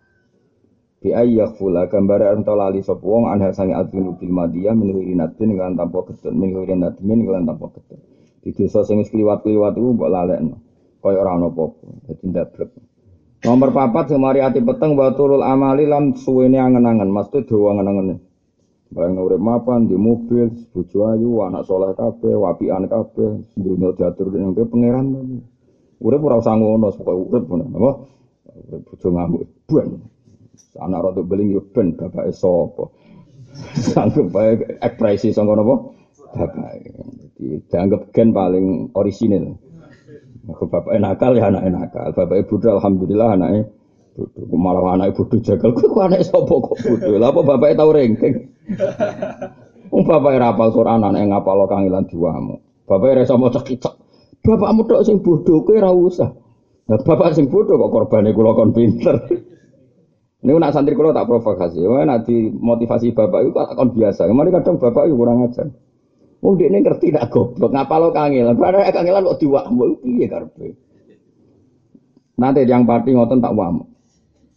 [1.02, 6.06] Bi ayyakfula gambare ento lali sapa wong anha sange adzunubil madiyah min ghirinatin lan tanpa
[6.06, 7.98] ketun min ghirinatin lan tanpa ketun.
[8.42, 10.62] Di dosa sing wis kliwat-kliwat iku mbok lalekno.
[11.02, 11.86] Kaya ora ana apa-apa.
[12.06, 12.70] Dadi ndablek.
[13.42, 18.22] Nomor papat sing mari ati peteng wa turul amali lan suwene angen-angen, mesti dawa angen-angen.
[18.94, 24.54] Barang urip mapan di mobil, bojo ayu, anak soleh kabeh, wapian kabeh, dunia diatur ning
[24.54, 25.06] pangeran.
[25.98, 27.64] Urip ora usah ngono, pokoke urip ngono.
[27.72, 27.90] Apa?
[28.86, 30.11] Bojo ngamuk ben.
[30.80, 32.88] Anak rada beling yo ben bapake sapa.
[33.76, 35.92] Sanggup bae ekspresi sangka napa?
[36.32, 36.72] Bapak.
[37.36, 39.52] Jadi dianggap gen paling orisinil.
[40.48, 42.08] Maka bapak nakal ya anak nakal.
[42.16, 43.68] Bapak ibu alhamdulillah anaknya
[44.16, 44.44] bodoh.
[44.56, 45.76] Malah anak ibu jagal.
[45.76, 47.20] Kok anak sopo kok bodoh?
[47.20, 48.34] Lah apa bapak tahu ranking?
[49.92, 52.64] Wong bapak rapal Quran anak ngapal kangilan diwamu.
[52.88, 53.92] Bapak rasa mau cekicek.
[54.42, 56.32] Bapakmu tok sing bodoh ora usah.
[56.88, 59.20] Bapak sing bodoh kok korbane kula pinter.
[60.42, 61.86] Ini nak santri kula tak provokasi.
[61.86, 62.26] Wah, nak
[62.58, 64.26] motivasi bapak itu kon biasa.
[64.26, 65.70] Kemarin kadang bapak itu kurang ajar.
[66.42, 68.58] Wong dekne ngerti tak goblok, ngapalo kangelan.
[68.58, 70.74] Padahal kangelan kok diwakmu piye karepe.
[72.34, 73.86] Nanti yang pati ngoten tak wamu.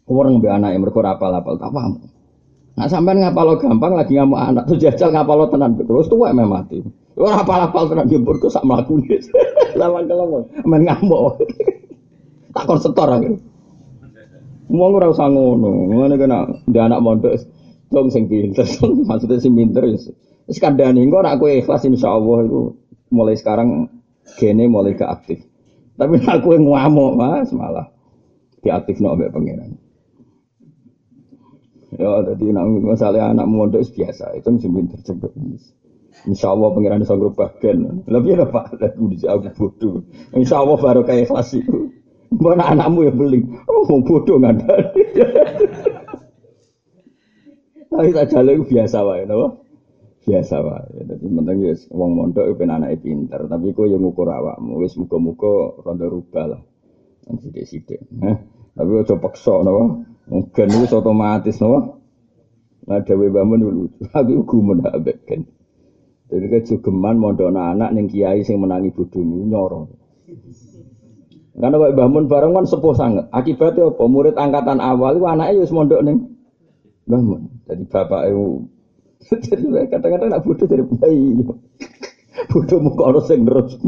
[0.10, 2.02] Orang mbek anake mergo apal-apal tak wamu.
[2.74, 6.82] Nah sampean ngapalo gampang lagi ngamuk anak tuh jajal ngapalo tenan terus tuwek meh mati.
[7.14, 9.22] Ora apal-apal tenan jemput kok sak mlakune.
[9.80, 11.38] Lawan kelomong, men ngamuk.
[12.58, 13.38] tak kon setor aku.
[14.70, 15.94] Wong ora usah ngono.
[15.94, 17.34] Ngene kena ndek anak mondok
[17.94, 18.66] dong sing pinter,
[19.10, 19.98] maksudnya sing pinter ya.
[20.46, 22.62] Terus kandani engko nak kowe ikhlas insyaallah itu
[23.10, 23.90] mulai sekarang
[24.38, 25.42] gene mulai ke aktif.
[25.98, 27.90] Tapi nak kowe ngamuk Mas malah
[28.66, 29.72] diaktifno mbek pangeran.
[31.96, 35.32] Ya, jadi nak misalnya anak mondok biasa, itu mesti pinter cepet.
[36.26, 38.04] Insya Allah pengiran bisa grup bagian.
[38.10, 38.72] Lebih apa?
[38.72, 39.96] Aku di aku bodoh.
[40.34, 41.92] Insya Allah baru kayak kelas itu.
[42.34, 43.40] Mana anakmu yang beli?
[43.70, 44.76] Oh, mau bodoh nggak ada.
[47.96, 49.66] Tapi tak jalan biasa wae, no?
[50.26, 51.06] biasa wae.
[51.06, 54.82] Dadi penting wis wong mondok ben anake pinter, tapi kok yo ngukur awakmu.
[54.82, 56.62] Wis muga-muga rada rubah lah.
[57.30, 58.02] Nang sithik-sithik.
[58.26, 58.38] Eh,
[58.74, 60.02] tapi aja paksa napa.
[60.26, 62.02] Mungkin wis otomatis napa.
[62.90, 64.04] Nah dewe bangun lucu.
[64.18, 65.42] Aku gumun abek kan.
[66.26, 69.94] Jadi kejugeman mondok anak neng kiai sing menangi bodohmu nyoro.
[71.56, 73.32] Karena kok bangun bareng kan sepuh sangat.
[73.32, 74.04] Akibatnya apa?
[74.04, 76.36] Murid angkatan awal itu anaknya yus mondok neng
[77.08, 77.48] bangun.
[77.64, 78.68] Jadi bapak itu
[79.48, 81.40] jadi kadang-kadang nak bodoh dari bayi.
[82.52, 83.80] Bodoh muka orang sing terus.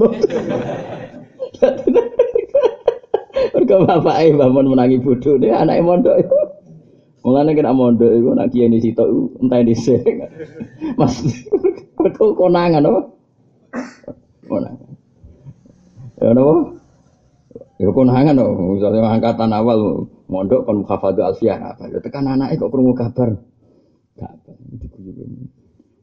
[3.53, 6.39] Mereka bapak itu bangun menangi bodoh nih anaknya mondok itu.
[7.27, 9.03] Mulane kena mondok iku nak kiai di situ
[9.43, 9.75] entah di
[10.95, 11.19] Mas
[11.99, 13.01] kok konangan apa?
[14.47, 14.89] Konangan.
[16.17, 16.31] Ya?
[17.77, 21.93] Ya konangan oh, misalnya angkatan awal mondok kon hafadhu alfiyah apa.
[21.93, 23.37] Ya tekan anake kok krungu kabar.
[24.81, 25.45] Diguyu.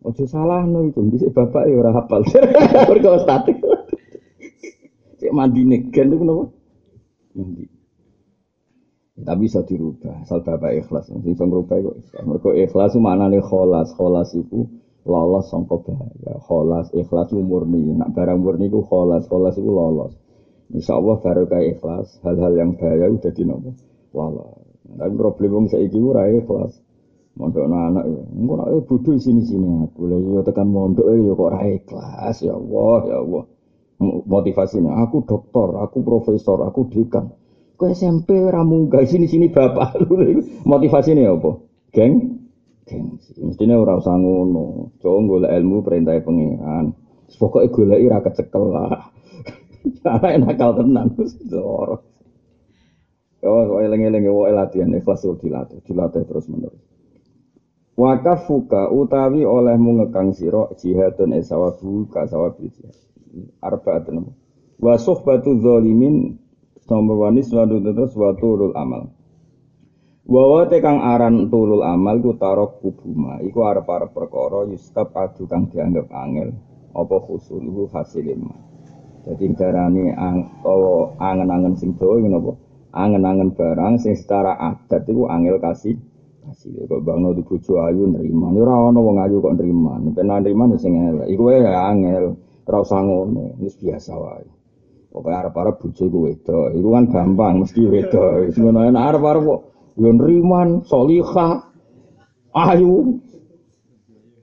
[0.05, 2.23] Ojo salah no itu, bisa bapak ya ora hafal.
[2.93, 3.57] Mergo statik.
[5.19, 6.45] Cek mandi negen itu kenapa?
[7.35, 7.65] Mandi.
[9.15, 11.09] Tapi bisa dirubah, asal bapak ikhlas.
[11.25, 12.07] Bisa ngerubah ikhlas.
[12.21, 13.89] Mereka ikhlas itu maknanya kholas.
[13.97, 14.69] Kholas itu
[15.09, 16.37] lolos sangka bahaya.
[16.45, 17.95] Kholas, ikhlas itu murni.
[17.95, 19.25] Nak barang murni itu kholas.
[19.31, 20.13] Kholas itu lolos.
[20.75, 22.19] Insya Allah baru kayak ikhlas.
[22.27, 23.79] Hal-hal yang bahaya udah di nopo
[24.11, 24.59] lolos.
[24.85, 26.83] Tapi problem saya itu rai ikhlas.
[27.35, 28.23] Mondok anak ya.
[28.31, 30.07] Engko nek bodoh sini-sini aku.
[30.07, 32.37] Lah yo tekan mondok ya kok rai ikhlas.
[32.43, 33.45] Ya Allah, ya Allah.
[34.05, 37.31] Motivasinya aku dokter, aku profesor, aku dekan.
[37.75, 40.15] Kau SMP ramu guys sini sini bapak lu
[40.63, 41.59] motivasi ini apa?
[41.91, 42.39] Geng,
[42.87, 43.19] geng.
[43.43, 44.95] Mestinya orang usah ngono.
[45.03, 46.95] Coba golek ilmu perintah pengiran.
[47.35, 49.11] Pokoknya golek ira kecekel lah.
[50.05, 52.03] Karena nakal tenan terus dorong.
[53.45, 56.81] Oh, eling-eling wae latihan ikhlas dilatih, dilatih terus menerus.
[57.95, 62.97] Wakaf fuka utawi olehmu ngekang sira jihadun esawabu ka sawabil jihad.
[63.61, 64.33] Arbaatun.
[64.81, 66.41] Wa suhbatu zalimin
[66.85, 69.09] Nomor wanis wadu terus wa tulul amal.
[70.29, 73.41] Wawa tekang aran tulul amal ku tarok kubuma.
[73.41, 76.53] Iku arep arep perkara yustab adu kang dianggap angel.
[76.93, 78.53] Apa khusuluhu hasilima.
[79.25, 82.53] Jadi darani ang, oh, angen-angen sing dawa ngono apa?
[82.95, 85.97] Angen-angen barang sing secara adat iku angel kasih
[86.45, 88.53] kasih kok bangno di bojo ayu nerima.
[88.53, 89.97] Ya ora ana wong ayu kok nerima.
[89.97, 91.27] Nek nerima ya sing elek.
[91.33, 92.37] Iku ya angel.
[92.69, 93.57] Ora usah ngono.
[93.57, 94.47] Biasa wae.
[95.09, 96.67] Pokoknya arep-arep bojo iku wedok.
[96.77, 98.31] Iku kan gampang mesti wedok.
[98.45, 99.61] Wis ngono nek arep-arep kok
[99.95, 101.65] yo nriman, salihah,
[102.53, 103.19] ayu.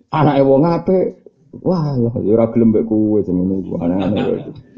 [0.10, 1.06] Anake wong apik.
[1.62, 4.71] Wah, lah ora gelem mbek kowe jenenge aneh-aneh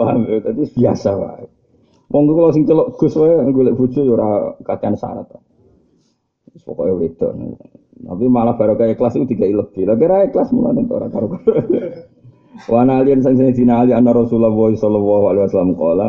[0.00, 0.32] itu.
[0.32, 1.46] Wah, tadi biasa wae.
[2.10, 5.30] Wong kula sing celok Gus wae golek bojo yo ora kakean syarat.
[6.50, 7.30] Wis pokoke wedok.
[8.00, 9.84] Tapi malah baru kayak kelas itu tiga lebih.
[9.84, 11.26] Lagi raya kelas mulai orang karo
[12.72, 16.08] Wa nalian sang sing dinali anna Rasulullah sallallahu alaihi wasallam qala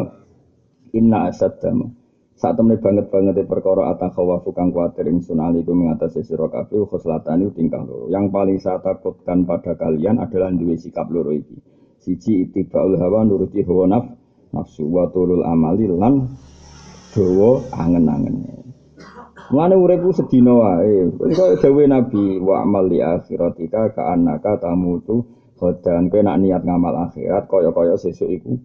[0.91, 1.95] inna asaddam
[2.41, 7.53] saat temen banget banget di perkara atakhawafu kang kuatir ingsun alikum mengatasi sira kabeh khuslatani
[7.53, 8.09] tingkah loro.
[8.09, 11.53] Yang paling saya takutkan pada kalian adalah duwe sikap loro iki.
[12.01, 14.05] Siji ittibaul hawa nuruti hawa naf,
[14.49, 16.25] nafsu wa turul amali lan
[17.13, 18.65] dawa angen-angen.
[19.53, 21.11] Mulane uripku sedina wae.
[21.35, 25.27] Kaya dawuh Nabi wa amal li akhiratika ka annaka tamutu
[25.61, 28.57] Badan kowe nak niat ngamal akhirat kaya-kaya sesuk iku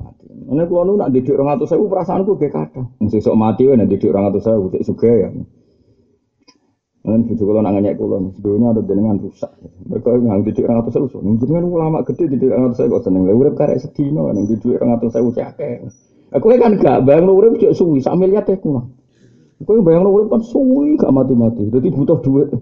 [0.00, 0.24] mati.
[0.48, 2.88] Nek kula nu nak didik 200.000 perasaanku ge kathah.
[3.12, 5.28] Sesuk mati wae nak didik 200.000 cek sugih ya.
[7.00, 9.48] Kan bojo kula nak nganyek kula, sedonya ada jenengan rusak.
[9.88, 13.24] Mereka ngang didik 200.000, so jenengan ulama gede didik 200.000 kok seneng.
[13.24, 15.74] Lah urip karek sedina nang didik 200.000 cek akeh.
[16.36, 18.84] Aku kan gak bayang urip cek suwi sak miliar teh kula.
[19.64, 21.72] Kowe bayang urip kan suwi gak mati-mati.
[21.72, 22.52] Dadi butuh duit.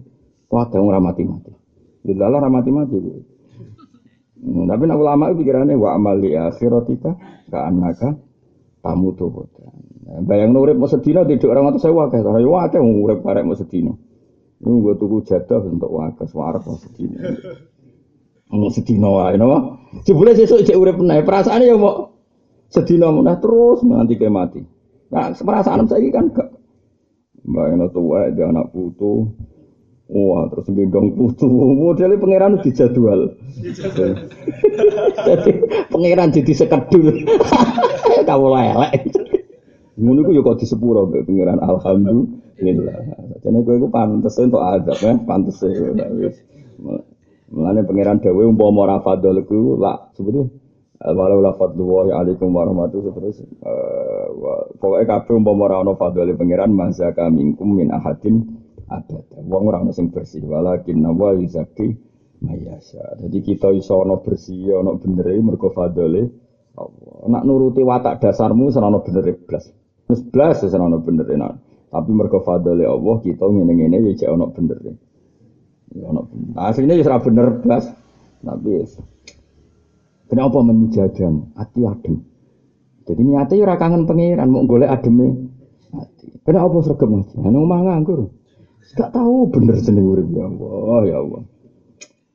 [0.54, 1.52] Wah, ora mati-mati.
[2.06, 2.96] Dilalah ora mati-mati.
[4.38, 7.10] Hmm, tapi nak ulama pikirannya wa amal li akhiratika
[7.50, 8.14] ka annaka
[8.86, 9.50] tamu tuh.
[10.24, 13.92] Bayang nurip mau sedina tidak orang atau saya wakil, orang ya urip karek mau sedina.
[14.58, 17.30] Ini gue tunggu jatuh untuk wakil, suara mau sedina.
[18.50, 19.78] Mau sedina wae, no?
[20.02, 22.10] Jebule sesuk cek urip naik perasaan ya mau
[22.66, 24.60] sedina munah terus nanti kayak mati.
[25.14, 26.48] Nah, perasaan saya kan gak.
[27.48, 29.30] Bayang tua dia anak putu,
[30.08, 31.44] Wah, terus gendong putu.
[31.48, 33.36] Modelnya pangeran dijadwal.
[35.28, 35.52] jadi
[35.92, 37.12] pangeran jadi sekedul.
[38.28, 39.12] Kamu lelek.
[40.00, 42.47] Ngono iku yo kok disepuro mbek pangeran alhamdulillah.
[42.58, 45.62] Jadi kowe iku pantes untuk adab ya, pantes
[46.18, 46.36] wis.
[47.48, 50.52] Mulane pangeran dawuh umpama ora fadl iku lak sebutnya
[51.00, 53.40] walau la fadlu wa alaikum warahmatullahi terus
[54.76, 58.44] pokoknya kabeh umpama ora ana fadl pangeran mazaka minkum min ahadin
[58.88, 59.24] abad.
[59.48, 61.92] Wong ora ono sing bersih, walakin nawa yuzaki
[62.44, 63.16] mayasa.
[63.20, 66.28] Jadi kita iso ono bersih, ono bener mergo fadole
[66.76, 67.32] Allah.
[67.32, 69.72] Nak nuruti watak dasarmu serana bener blas.
[70.08, 71.67] Wis blas serana bener nak.
[71.88, 74.76] Tapi mergo fadole Allah kita ngene-ngene ya jek ono bener.
[75.96, 76.52] Ya ono bener.
[76.56, 77.84] Aslinya ya ora bener blas.
[78.44, 78.84] Tapi ya.
[80.28, 82.20] Kenapa menjajam ati adem.
[83.08, 85.48] Jadi niatnya ya ora kangen pangeran mau golek ademe.
[86.44, 87.34] Kenapa sregep ngaji?
[87.40, 88.28] Nang omah nganggur.
[88.96, 91.42] Gak tahu bener jeneng urip ya Allah, ya Allah.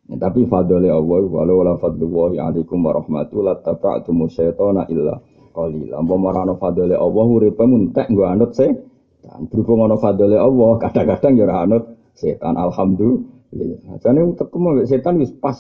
[0.06, 5.18] Ya, tapi fadli Allah walau la fadlullahi alaikum warahmatullahi taba'tum syaitana illa
[5.50, 5.98] qalila.
[5.98, 8.93] Apa marano fadli Allah uripe muntek nggo anut se.
[9.24, 12.60] Dan berhubung ana fadli Allah, kadang-kadang ya ora anut setan.
[12.60, 13.96] Alhamdulillah.
[14.04, 15.56] Jane utek kemu setan wis pas.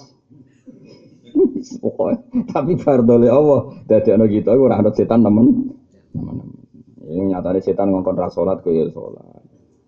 [1.79, 2.19] Pokoknya,
[2.51, 5.23] tapi fardole Allah dadi ana kita ora anut setan.
[5.23, 5.71] Nemen.
[7.03, 9.23] Ini nyatane setan ngongkon ra salat ku ya salat.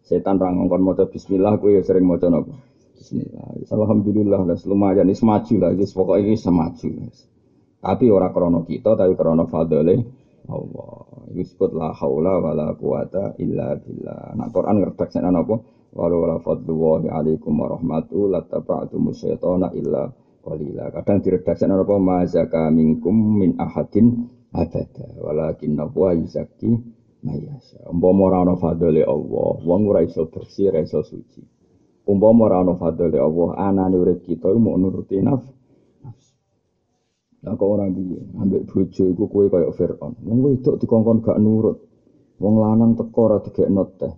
[0.08, 2.56] Setan ra ngongkon maca bismillah ku ya sering maca napa?
[2.96, 3.60] Bismillah.
[3.76, 7.12] Alhamdulillah wis lumayan wis maju lah wis pokoke wis semaju.
[7.84, 11.28] Tapi ora krana kita tapi krana fadhole Allah.
[11.34, 14.38] Disebut la haula wala quwata illa billah.
[14.38, 15.58] Nah Quran ngerteksena napa?
[15.96, 20.12] Walau wala fadlullahi alaikum warahmatullahi lattaba'tum syaitana illa
[20.44, 20.92] qalila.
[20.92, 25.08] Kadang diredaksena napa mazaka minkum min ahadin abada.
[25.24, 26.70] Walakin wa yuzakki
[27.26, 27.90] mayasya.
[27.90, 31.42] Umpama ora ana fadhole Allah, wong ora iso bersih, ora iso suci.
[32.06, 35.55] Umpama ora ana fadhole Allah, anane urip kita mau nuruti nafsu.
[37.46, 38.26] Lah kok ora piye?
[38.42, 40.18] Ambek bojo iku kowe kaya Firaun.
[40.26, 41.78] Wong wedok dikongkon gak nurut.
[42.42, 44.14] Wong lanang teko ora digekno teh.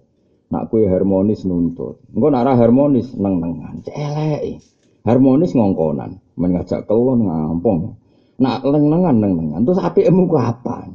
[0.48, 2.00] Nak kowe harmonis nuntut.
[2.16, 3.84] Engko nak harmonis neng-nengan.
[3.84, 4.64] Celek.
[5.04, 8.00] Harmonis ngongkonan, men ngajak kelon ngampung.
[8.40, 10.88] Nak neng-nengan neng-nengan terus apikmu ku apa?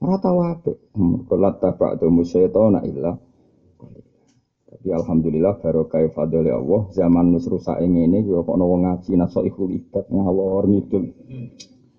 [0.00, 0.76] Ora tau apik.
[1.28, 3.16] Kulat tabak tu musyaitona illa
[4.70, 9.42] tapi alhamdulillah barokah fadli Allah zaman wis rusak ngene iki kok ana wong ngaji naso
[9.42, 11.10] ikhul ibad ngawur ngidul.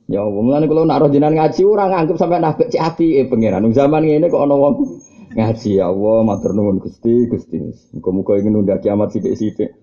[0.08, 3.68] Ya Allah, mulane kula nak roh ngaji ora nganggep sampe nabek cek apike pangeran.
[3.76, 4.88] Zaman ngene kok wong
[5.36, 7.60] ngaji ya Allah matur nuwun Gusti Gusti.
[7.92, 9.76] Muga-muga ingin nunda kiamat sithik-sithik.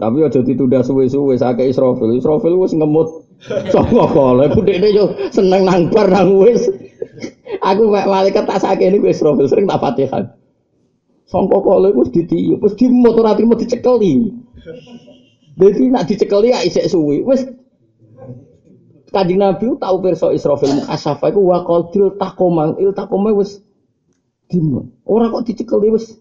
[0.00, 2.16] Tapi aja ditunda suwe-suwe sakake Israfil.
[2.16, 3.28] Israfil wis ngemut.
[3.44, 6.64] Sapa kale budekne yo seneng nang bar nang wis.
[7.60, 10.39] Aku malaikat tak sakene wis Israfil sering tak Fatihah.
[11.30, 14.34] Sangka kale wis ditiup, wis dimut ora trimo dicekeli.
[15.54, 17.22] Jadi nak dicekeli ya isek suwi.
[17.22, 17.46] Wis
[19.10, 23.62] Kanjeng Nabi tahu perso Israfil mukasafa iku wa qadil takoma il takoma wis
[24.50, 24.90] dimut.
[25.06, 26.18] Ora kok dicekeli wis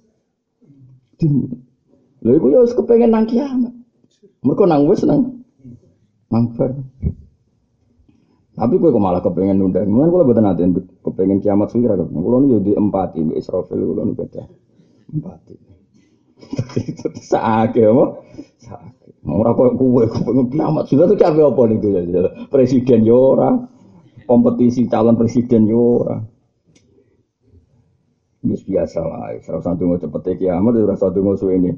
[1.17, 1.57] dimut.
[2.21, 3.73] Lha iku ya wis kepengin nang kiamat.
[4.45, 5.41] Mergo nang wis nang
[6.29, 6.77] bar.
[8.59, 9.81] Tapi kowe kok malah kepengen nunda.
[9.89, 10.61] Mungkin kalau betul nanti
[11.01, 12.21] kepengen kiamat suwi ra kepengen.
[12.21, 14.68] Kulo nu yo di empati Israfil kulo nu beda.
[15.09, 15.55] Empati.
[17.29, 18.05] Sakake apa?
[18.61, 19.09] Sakake.
[19.27, 22.21] Ora kok kowe kepengen kiamat sudah tuh capek apa nih tuh ya.
[22.47, 23.51] Presiden yo ora.
[24.23, 26.17] Kompetisi calon presiden yo ora.
[28.39, 31.75] Ini biasa lah, salah satu mau cepet kiamat, satu mau suwe ini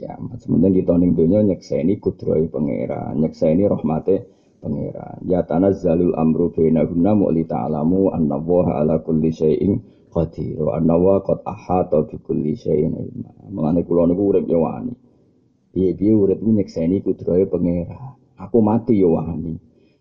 [0.00, 0.40] kiamat.
[0.40, 4.24] Sementara kita ning dunia nyekseni kudroi pangeran, nyekseni rahmate
[4.64, 5.20] pangeran.
[5.28, 11.38] Ya tanazzalul amru bainahunna mu'li ta'lamu anna ala kulli syai'in qadir wa anna wa qad
[11.44, 13.30] ahata bi kulli syai'in ilma.
[13.54, 14.92] Mulane kula niku urip yo wani.
[15.72, 18.16] Piye-piye urip ku nyekseni kudrohe pangeran.
[18.38, 19.54] Aku mati yo wani.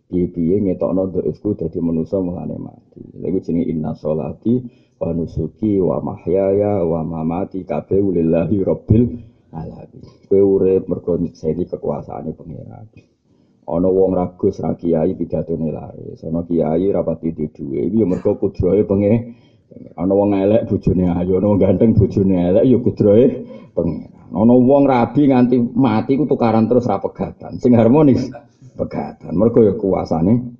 [0.10, 3.02] Piye-piye ngetokno dhaifku dadi manusa mulane mati.
[3.20, 4.54] Lha iku jenenge inna sholati
[5.00, 9.06] wa nusuki wa mahyaya wa mamati kabeh lillahi rabbil
[9.52, 10.04] alamin.
[10.30, 12.88] Kowe urip mergo nyekseni kekuasaane pangeran.
[13.68, 18.84] ana wong ragus ra kiai pidatone laris ana kiai rapati duwe iki ya mergo kudrohe
[18.88, 19.36] penge
[19.98, 23.26] ana wong elek bojone ayu ana ganteng bojone elek ya kudrohe
[23.76, 24.16] pengeran.
[24.32, 27.60] Ana wong rabi nganti mati ku tukaran terus ra pegatan.
[27.60, 28.28] Sing harmonis
[28.76, 29.34] pegatan.
[29.36, 30.56] Mergo ya kuasane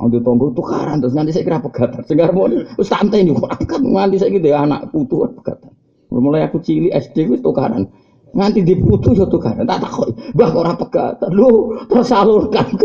[0.00, 2.02] Ando tonggo tukaran terus nganti saya kira pegatan.
[2.08, 3.52] Sing harmonis wis santai nih kok.
[3.68, 5.70] Nganti saya gitu anak putu pegatan.
[6.10, 7.86] Mulai aku cilik SD wis tukaran.
[8.32, 9.66] Nganti diputus ya tukaran.
[9.66, 11.30] Tak takut bah ora pegatan?
[11.34, 12.66] Lu tersalurkan.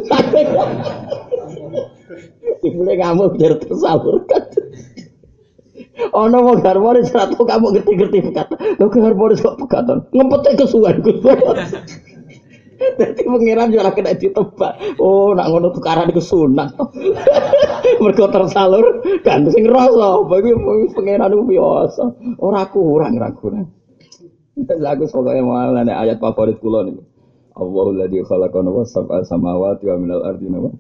[2.66, 4.42] Mulai kamu biar tersalurkan
[5.96, 8.58] Ono mau harmonis atau kamu ngerti-ngerti pegatan.
[8.80, 10.04] Lo ke harmonis kok pegatan.
[10.12, 11.24] Ngempetnya kesuwan Gus.
[12.76, 15.00] Jadi pengiran juga kena ditebak.
[15.00, 16.76] Oh, nak ngono tukaran iku sunat.
[18.04, 20.20] Mergo tersalur kan sing rasa.
[20.28, 20.52] Bagi
[20.92, 22.04] pengiran itu biasa.
[22.44, 23.72] Ora kurang, ora kurang.
[24.86, 27.04] Lagu pokoknya malah ayat favorit kula niku.
[27.56, 30.76] Allahul ladzi khalaqana wa sab'a samawati wa minal ardi nawa.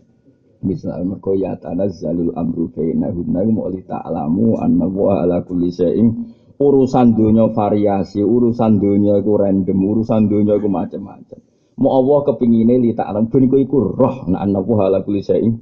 [0.66, 7.52] Misal mergo ya tanazzalul amru bainahunna mu'li ta'lamu anna wa ala kulli syai'in urusan dunia
[7.52, 11.40] variasi, urusan dunia iku random, urusan dunia iku macam-macam.
[11.76, 15.54] Mau Allah kepingine li ta'lam ben iku iku roh nak anna wa ala kulli syai'in.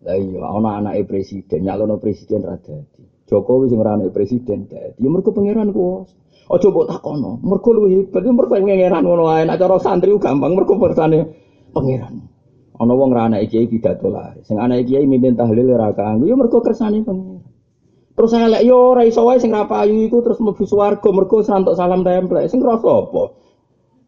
[0.00, 3.04] Lah iya ana anake presiden, nyalono presiden ra dadi.
[3.28, 4.96] Jokowi sing ora presiden dadi.
[5.00, 6.16] Ya mergo pangeran kuwasa.
[6.50, 7.38] Aja mbok takono.
[7.44, 9.44] Mergo luwih hebat, ya mergo pangeran ngono ae.
[9.44, 11.18] Nek cara santri gampang mergo persane
[11.76, 12.29] pangeran.
[12.80, 14.32] Ana wong ra anake kiai pidato lah.
[14.40, 17.44] Sing anake kiai mimpin tahlil ora kanggo, ya mergo kersane pangeran.
[18.16, 21.76] Terus elek yo ora iso wae sing ra payu iku terus mlebu swarga mergo serantok
[21.76, 22.48] salam templek.
[22.48, 23.36] Sing rasa apa?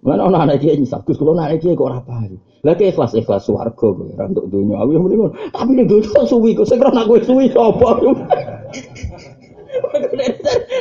[0.02, 2.40] Mana ana anak kiai nyisap, Gus kula anak kiai kok ora payu.
[2.64, 4.24] Lah ke ikhlas ikhlas swarga kowe ora.
[4.32, 5.36] Aku muni ngono.
[5.52, 8.00] Tapi nek dosa suwi kok sing ora suwi sapa?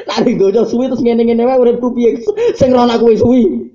[0.07, 2.23] Nari dojo suwi terus ngene-ngene wae urip piye
[2.55, 3.67] sing ora suwi.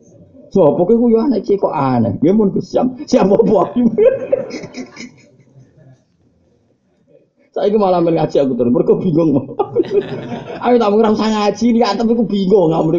[0.56, 2.16] Sopo kowe ku yo anak kiai kok aneh.
[2.24, 3.76] Ya mun Gus siap siap apa?
[7.52, 9.52] Saya itu malah ngaji aku terus, mereka bingung.
[10.64, 12.92] Ayo tak mau usah ngaji, nih tapi aku bingung, nggak mau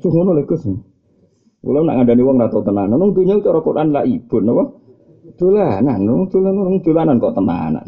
[0.00, 0.64] Cuma ngono lho Gus.
[1.64, 4.64] Nak ngandani wong ra tau tenanan, nang dunya cara Quran la ibun napa?
[5.40, 7.86] Dolanan, nang dolanan nang dolanan kok tenanan.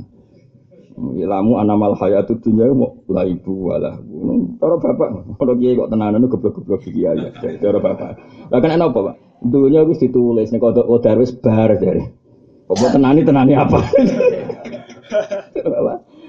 [0.99, 3.99] Ilamu anamal hayatu dunya mau la ibu wala.
[4.59, 7.15] Cara bapak, kalau kiai kok tenanan goblok-goblok iki ya,
[7.63, 8.19] cara bapak.
[8.51, 9.15] Lah kan apa, Pak?
[9.47, 12.03] Dunya wis ditulis nek kodok kodar wis bar dari.
[12.67, 13.79] Kok tenani tenani apa?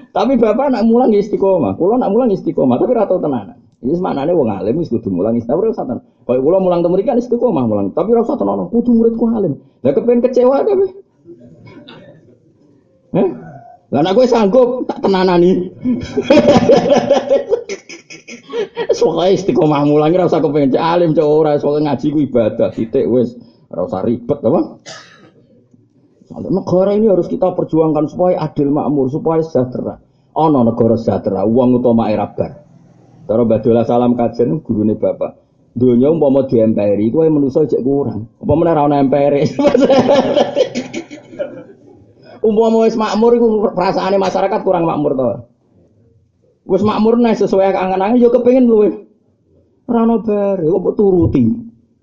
[0.09, 3.57] Tapi bapak nak mulang istiqomah, kulo nak mulang istiqomah, tapi rata tenanan.
[3.79, 5.99] Ini semaknanya wong alim wis kudu mulang istiqomah ora tenan.
[6.25, 9.57] Kula mulang temu kan istiqomah mulang, tapi ora usah tenan kudu muridku alim.
[9.81, 10.85] Lah kepen kecewa tapi.
[13.17, 13.29] Eh?
[13.89, 15.73] Lah nek kowe sanggup tak tenanani.
[18.93, 23.33] Soale istiqomah mulang ora usah kepen alim cok ora, soalnya ngaji ku ibadah, titik wis
[23.73, 24.61] ora usah ribet apa.
[26.29, 29.97] Negara ini harus kita perjuangkan supaya adil makmur, supaya sejahtera.
[30.37, 32.61] Ono negara sejahtera, uang utama era bar.
[33.25, 35.37] Cara Badola salam kajian gurune bapak.
[35.73, 38.29] Donya umpama diemperi kowe manusa cek kurang.
[38.41, 39.49] Umpama ora ana empere.
[42.45, 45.29] Umpama wis makmur iku perasaane masyarakat kurang makmur to.
[46.69, 48.89] Wis makmur nek sesuai angan-angan ya kepengin luwe.
[49.89, 51.43] Ora ono bare kok mbok turuti.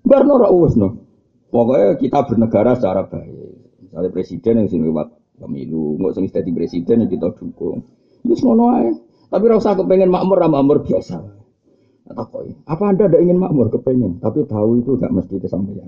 [0.03, 0.89] Barno ora usno.
[1.47, 3.87] Pokoknya kita bernegara secara baik.
[3.87, 5.07] Misalnya presiden yang sing lewat
[5.39, 7.87] pemilu, nggak sing jadi presiden yang kita dukung.
[8.27, 8.91] Wis ngono ae.
[9.31, 11.37] Tapi rasa kepengen makmur makmur biasa.
[12.07, 12.55] Takoi.
[12.67, 14.23] Apa anda ada ingin makmur kepengen?
[14.23, 15.83] Tapi tahu itu gak mesti kesampaian.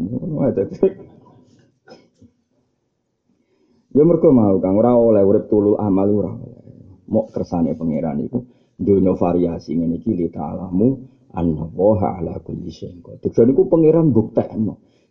[3.89, 6.61] Ya mereka mau kang ora oleh urip tulu amal ora oleh.
[7.09, 8.45] Mau kersane pangeran iku
[8.77, 10.87] dunia variasi ngene iki li ta'lamu
[11.33, 13.33] anna waha ala kulli syai'in qadir.
[13.33, 14.13] Jadi ku pangeran.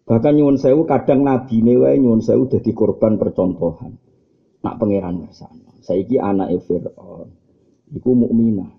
[0.08, 3.98] Bahkan nyuwun sewu kadang nabi wae nyuwun sewu dadi korban percontohan.
[4.62, 5.74] Nak pangeran sana.
[5.82, 7.28] Saiki anake Firaun
[7.92, 8.72] iku mukminah.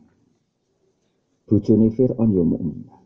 [1.44, 3.00] Bojone Firaun ya mukminah.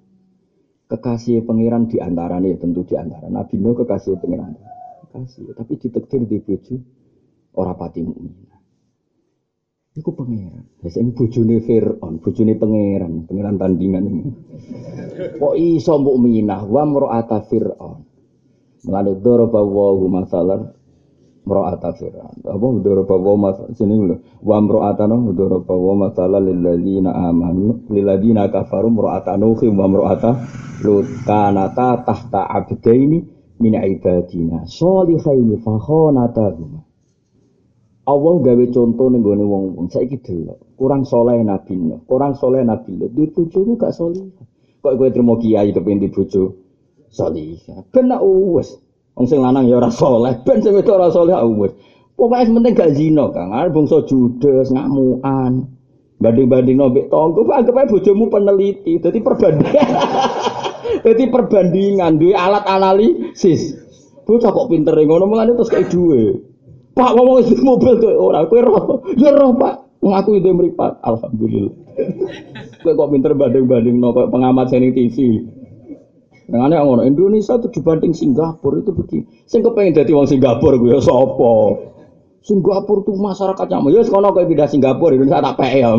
[0.94, 4.56] Kekasih pangeran di antaranya tentu di antara Nabi Nuh kekasih pangeran.
[5.14, 6.74] Kekasih, tapi ditektir di bojo
[7.54, 8.58] ora pati mukminah.
[9.94, 10.66] Iku pangeran.
[10.90, 14.24] Sing bojone Firaun, bojone pangeran, pangeran tandingan ini.
[15.38, 18.02] Kok iso mukminah wa mar'ata Firaun.
[18.90, 20.60] Mulane daraba wa masalah
[21.44, 22.36] mro'ata fir'aun.
[22.48, 24.16] Apa daraba wa mas sini lho.
[24.44, 30.32] Wa mro'atana daraba wa masala lil ladzina amanu lil ladzina kafaru mro'ata nuhi wa mro'ata
[30.84, 36.82] lut kanata tahta abdaini min ibadina sholihaini fa khanatahuma.
[38.04, 40.60] Allah gawe contoh ning gone wong-wong saiki delok.
[40.76, 43.16] Kurang soleh nabi Nuh, kurang soleh nabi Lut.
[43.16, 44.28] Di bojoku gak soleh.
[44.84, 46.52] Kok kowe trimo kiai kepen di bojo
[47.08, 47.64] soleh.
[47.96, 48.76] Ben nak wis
[49.14, 51.72] Wong sing lanang ya ora saleh, ben sing wedok ora saleh wis.
[52.14, 53.54] Pokoke penting gak zina, Kang.
[53.54, 55.66] Arep bangsa judes, ngamukan.
[56.22, 59.02] Banding-banding nombek tonggo, anggap aja bojomu peneliti.
[59.02, 59.90] Jadi perbandingan.
[61.04, 63.76] Jadi perbandingan, duwe alat analisis.
[64.24, 66.40] Bocah kok pinter ngono mulane terus kayak duwe.
[66.96, 69.04] Pak ngomong di mobil tuh ora kowe roh.
[69.20, 70.00] Ya roh, Pak.
[70.00, 71.04] Ngaku itu meripat.
[71.04, 71.76] Alhamdulillah.
[72.80, 75.44] kowe kok pinter banding-banding no pengamat seni TV.
[76.48, 79.24] Yang ngono Indonesia itu dibanding Singapura itu begini.
[79.48, 81.56] Sing kepengen jadi wong Singapura gue ya sapa?
[82.44, 85.96] Singapura tuh masyarakatnya mau ya sekolah kayak pindah Singapura Indonesia tak pe ya.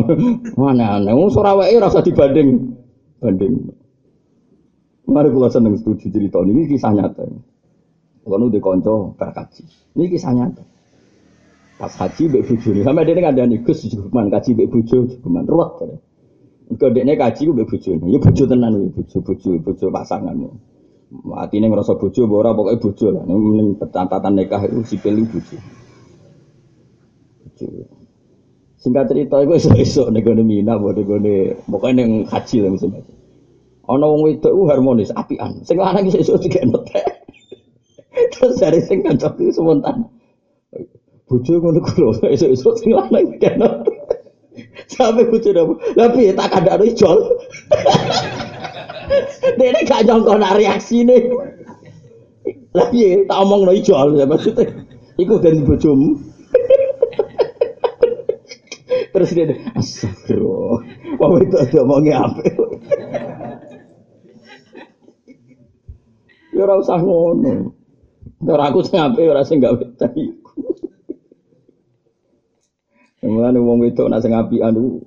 [0.57, 1.13] Mana aneh.
[1.13, 2.77] Wong Surabaya rasa dibanding
[3.21, 3.84] banding.
[5.05, 7.29] Mari kula seneng setuju cerita ini kisah nyata.
[8.25, 9.63] Kalau udah konco berkaji.
[9.93, 10.65] Ini kisah nyata.
[11.75, 12.81] Pas haji mbek bojone.
[12.81, 15.99] Sampe dene kandhani Gus cuman kaji mbek bojo cuman ruwet.
[16.71, 18.05] Engko dekne kaji ku mbek bojone.
[18.09, 20.37] Ya bojo tenan iki, bojo-bojo, bojo pasangan.
[21.37, 23.23] Atine ngrasa bojo apa ora pokoke bojo lah.
[23.29, 25.57] Ning catatan nikah itu sipil bojo.
[27.45, 27.67] Bojo.
[28.81, 31.35] Singkat cerita iku esuk-esuk ning gone Mina ning gone
[31.69, 33.24] pokoke ning haji lah mesti.
[33.85, 35.61] Ana wong wedok ku harmonis, apian.
[35.61, 37.05] Sing lanang esuk digekno teh.
[38.33, 40.09] Terus dari sing kancok itu spontan.
[41.29, 43.85] Bojo ngono ku lho, esuk-esuk sing lanang digekno.
[44.95, 45.73] Sampai bojone apa?
[45.99, 47.19] Lah piye tak kandakno ijol.
[49.59, 51.17] Dene gak nyangka nak reaksine.
[52.73, 54.65] Lah piye tak omongno ijol ya maksudnya.
[55.19, 56.19] Iku dan bojomu.
[59.15, 59.47] Terus dia,
[59.79, 60.83] astagfirullah.
[61.23, 62.41] Wah itu ada omongnya apa?
[66.54, 67.71] Ya ora usah ngono.
[68.41, 69.77] Ora aku sing apik ora sing gawe
[70.17, 70.53] iku.
[73.25, 75.01] Mulane wong wedok nak sing apian iku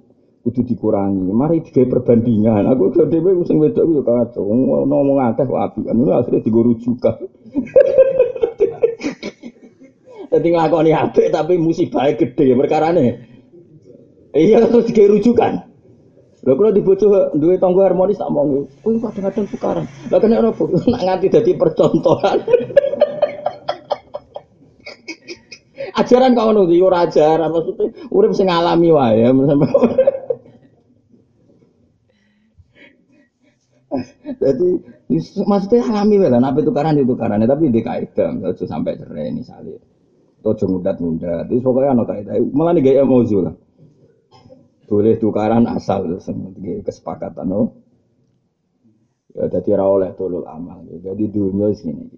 [0.47, 1.29] kudu dikurangi.
[1.35, 2.65] Mari digawe perbandingan.
[2.71, 4.49] Aku dhewe sing wedok ku yo kacau.
[4.87, 5.95] Ngomong akeh kok apian.
[5.99, 7.15] Ngono akhirnya digo rujukan.
[10.29, 13.07] Jadi nglakoni apik tapi musibahnya gede perkarane.
[14.33, 15.68] Iya terus digawe rujukan.
[16.47, 18.71] Lha kula dibojo duwe tangga harmonis tak mong.
[18.83, 19.87] Kuwi kadang-kadang tukaran.
[20.11, 20.63] Lah kena apa?
[20.93, 22.39] Nak nganti dadi percontohan.
[25.99, 29.27] ajaran kau ngono yo ora ajaran maksudnya urip sing alami wae
[34.29, 34.69] Jadi
[35.49, 38.37] maksudnya alami lah, nabi tukaran itu tukaran, tapi di aja
[38.69, 39.81] sampai cerai misalnya,
[40.45, 43.57] atau mudat mudat, itu pokoknya anak kaidah, malah nih gaya mau lah,
[44.89, 46.09] boleh tukaran asal,
[46.83, 47.61] kesepakatan, no.
[49.37, 52.09] Ya, jadi rawoleh tulul amal, jadi dunia sini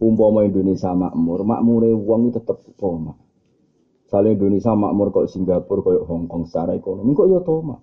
[0.00, 3.14] umpama Indonesia makmur, makmure itu tetap toma.
[4.10, 7.78] Saling Indonesia makmur kok Singapura kok Hong Kong secara ekonomi kok ya toma.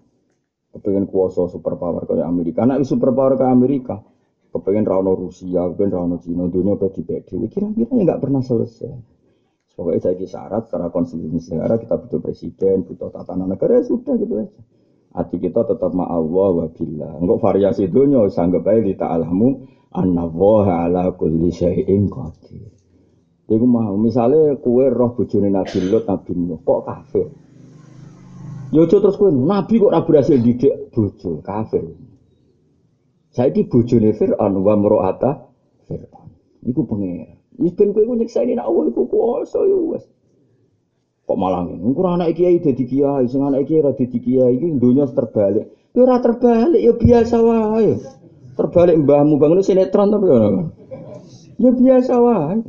[0.73, 3.95] Kepengen kuasa superpower kayak Amerika, anak superpower kayak Amerika.
[4.51, 7.05] Kepengen rano Rusia, kepengen rano Cina, dunia bedi.
[7.07, 9.16] Kira-kira ya nggak pernah selesai.
[9.77, 14.41] Pokoknya saya syarat secara konstitusi negara kita butuh presiden, butuh tatanan negara ya sudah gitu
[14.41, 14.61] aja.
[15.13, 17.21] Hati kita tetap ma'allah wa billah.
[17.21, 19.49] Enggak variasi dunia, sanggup aja di ta'alamu
[19.93, 22.73] Anna woha ala kulli syai'in qadir.
[23.47, 27.27] Iku mau misalnya kue roh bojone Nabi Lut Nabi Nuh kok kafir.
[28.75, 31.85] Yo ya terus kue Nabi kok ora berhasil didik bojo kafir.
[33.31, 35.53] Saiki bojone Fir'aun wa mro'ata
[35.85, 36.29] Fir'aun.
[36.65, 37.36] Iku pengen.
[37.57, 40.05] Wis ben kowe nyeksaini nek Allah iku kuwasa yo wis.
[41.27, 41.83] Kok malah ngene.
[41.83, 45.65] Engko anak kiai dadi kiai, sing anak kiai ora dadi kiai iki donya terbalik.
[45.91, 47.99] Yo ora terbalik, yo biasa wae.
[48.55, 50.63] Terbalik mbahmu bangun sinetron tapi ono.
[51.57, 52.63] Ya biasa wae.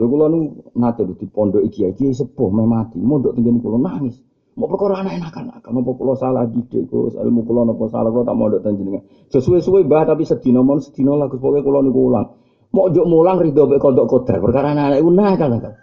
[0.00, 4.16] Lho kula nu nate di pondok iki iki sepuh meh mati, mondok tenggene kula nangis.
[4.56, 8.24] Mau perkara anak enakan akan apa kula salah didik Gus, ilmu kula napa salah kula
[8.24, 9.04] tak mondok ten jenengan.
[9.28, 12.32] Sesuwe-suwe mbah tapi sedina mon sedina lah Gus pokoke kula niku ulang.
[12.70, 15.74] Mau njuk mulang rido mek kodok kodar perkara anak iku nakal nakal.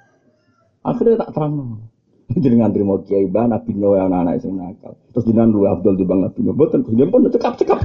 [0.88, 1.83] Akhirnya tak terang.
[2.43, 4.95] jenengan terima kiai ban nabi no yang anak sing nakal.
[5.11, 7.79] Terus jenengan lu Abdul di bang nabi no boten kus pun cekap cekap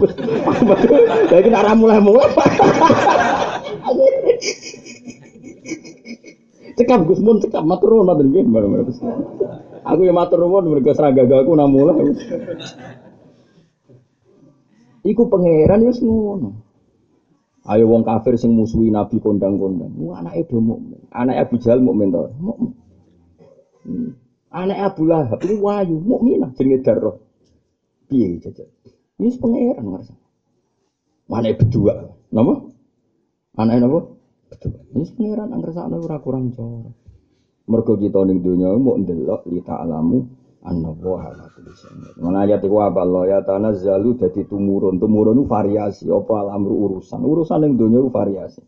[1.35, 2.31] lagi nak mulai mulai
[6.77, 8.45] cekap gus mun cekap matur nuwun matur nggih
[9.85, 11.93] aku yang matur nuwun mergo seragaga aku namula
[15.05, 16.51] iku pangeran ya ngono
[17.63, 19.95] Ayo wong kafir sing musuhi Nabi kondang-kondang.
[20.03, 20.99] Wah anake do mukmin.
[21.15, 22.35] Anake Abu Jahal mukmin to.
[22.43, 22.75] Mukmin.
[23.87, 24.11] Hmm.
[24.53, 27.17] Anak Abu Lahab ini wayu, mukminah jenenge darah.
[28.05, 28.37] Piye?
[29.17, 30.15] Ini pangeran ngerasa.
[31.33, 32.13] Mana berdua?
[32.29, 32.55] Nama?
[33.57, 34.01] Anak napa?
[34.53, 34.81] Berdua.
[34.93, 36.93] Ini pangeran ngerasa ora kurang cor.
[37.65, 39.65] Mergo kita ning donya mau ndelok li
[40.63, 42.23] anna wa ala kulli syai'in.
[42.23, 45.03] Mana ayat iku apa Allah ya tanazzalu dadi tumurun.
[45.03, 47.21] Tumurun itu variasi apa alamru urusan.
[47.23, 48.63] Urusan ning donya itu variasi.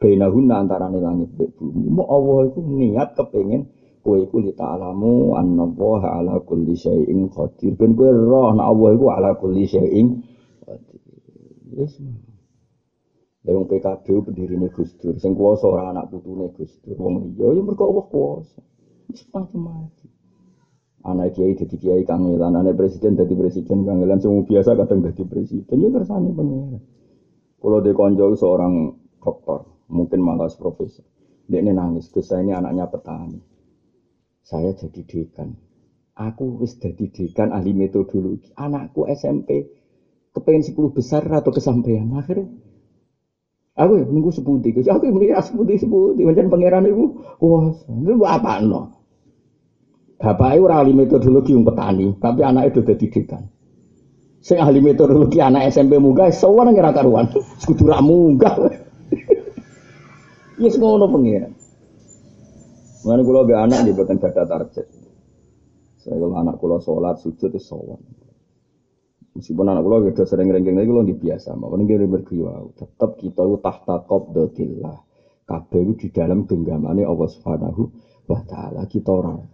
[0.00, 1.86] Bainahunna antarane langit bumi.
[1.92, 3.68] Mau Allah itu niat kepengen
[4.00, 7.76] kowe iku li ta'lamu anna Allah ala kulli syai'in qadir.
[7.76, 10.24] Ben kowe roh nek Allah iku ala kulli syai'in
[10.66, 11.00] qadir.
[11.76, 11.94] Wis.
[13.40, 16.96] Wong PKB pendirine Gus Dur, sing kuwasa ora anak putune Gus Dur.
[17.00, 18.60] Wong liya ya mergo Allah kuwasa.
[19.08, 20.09] Wis macam-macam.
[21.00, 25.80] Anak kiai jadi kiai kangelan, anak presiden jadi presiden kangelan, semua biasa kadang jadi presiden,
[25.80, 26.84] ya kersane pengen.
[27.56, 31.04] Kalau di konjol seorang dokter, mungkin malah profesor,
[31.48, 33.40] dia ini nangis, Gus saya ini anaknya petani
[34.50, 35.54] saya jadi dekan.
[36.18, 38.50] Aku wis jadi dekan ahli metodologi.
[38.58, 39.70] Anakku SMP
[40.34, 42.50] kepengen 10 besar atau kesampaian akhirnya
[43.74, 48.62] aku ya nunggu seputih aku ya mending seputih seputih macam pangeran ibu wah itu apa
[48.62, 48.99] no
[50.20, 53.42] bapak itu ahli metodologi yang petani tapi anak itu jadi dekan
[54.44, 58.54] sing ahli metodologi anak SMP munggah sewan ngira karuan sekutu munggah
[60.60, 61.56] yes ngono pangeran
[63.00, 64.84] Mengenai kulo be anak di buatan gada target.
[66.04, 67.96] Saya kalau anak kulo sholat sujud itu sowan.
[69.32, 72.76] Meskipun anak kulo gede sering rengking lagi kulo biasa, mau nih gini berkiwa.
[72.76, 74.98] Tetap kita itu tahta qabdatillah.
[75.48, 77.82] Kabeh itu di dalam genggamannya Allah Subhanahu
[78.28, 79.48] wa taala kita orang.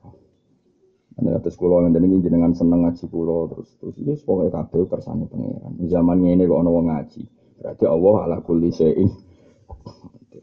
[1.16, 5.24] Nek atus kula ngenten iki jenengan seneng ngaji kula terus terus wis pokoke kabeh kersane
[5.24, 5.72] pangeran.
[5.88, 7.22] Zaman ngene kok wong ngaji.
[7.56, 9.08] Berarti Allah ala kulli syai'in.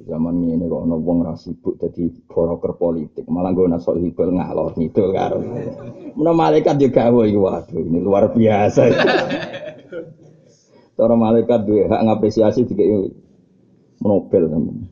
[0.10, 4.74] Zaman ngene kok ana wong ra sibuk dadi broker politik, malah nggo nasok hibel ngalor
[4.74, 5.38] ngidul karo.
[6.18, 8.90] Menawa malaikat gawe iki waduh ini luar biasa.
[10.98, 13.14] Cara malaikat duwe hak ngapresiasi dikek
[14.02, 14.90] Nobel sampeyan.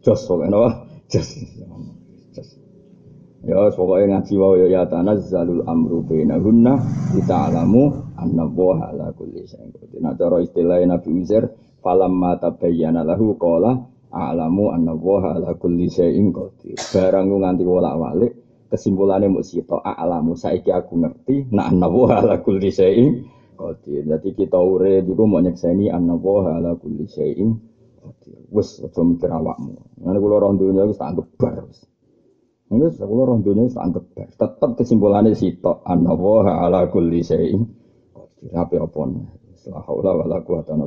[0.00, 0.80] Jos kok ana
[1.12, 1.28] jos.
[3.40, 6.76] Ya pokoknya ngaji wae ya ya tanazzalul amru bainahunna
[7.16, 9.96] kita alamu anna wa ala kulli syai'in.
[10.04, 11.48] Nah cara istilah Nabi Uzair
[11.80, 13.80] falamma tabayyana lahu qala
[14.12, 16.76] a'lamu anna wa ala kulli syai'in qadir.
[16.92, 18.32] Barang nganti wolak-walik
[18.68, 23.24] kesimpulannya muk sito a'lamu saiki aku ngerti nak anna wa ala kulli syai'in.
[23.88, 27.56] Jadi kita urip iku mau nyekseni anna wa ala kulli syai'in
[28.04, 28.36] qadir.
[28.52, 29.96] Wis aja mikir awakmu.
[30.04, 31.16] Ngene kula roh donya wis tak.
[32.70, 34.30] Enggak, saya roh dunia itu anggap bar.
[34.30, 35.82] Tetap kesimpulannya sitok.
[35.82, 37.66] Anna wa ala kulli syai'in.
[38.40, 39.02] Qadir apa apa
[39.58, 40.78] Setelah haula wala quwata.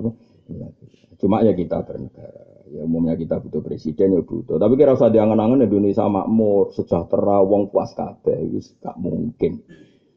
[1.20, 2.54] Cuma ya kita bernegara.
[2.74, 4.58] Ya umumnya kita butuh presiden ya butuh.
[4.58, 9.62] Tapi kira usah diangan-angan Indonesia makmur, sejahtera, wong puas kabeh itu gak mungkin.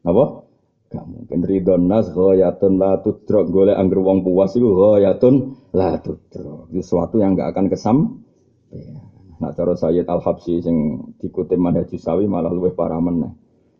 [0.06, 0.46] Apa?
[0.88, 5.34] Gak mungkin ridon nas ghayatun la tudrok golek angger wong puas itu ghayatun
[5.74, 6.72] la tudrok.
[6.72, 7.96] Itu sesuatu yang gak akan kesam.
[8.72, 9.05] Ya.
[9.36, 10.76] Nah cara Sayyid Al Habsyi sing
[11.20, 13.32] dikutip Manhajus Sawi malah luwih parah meneh.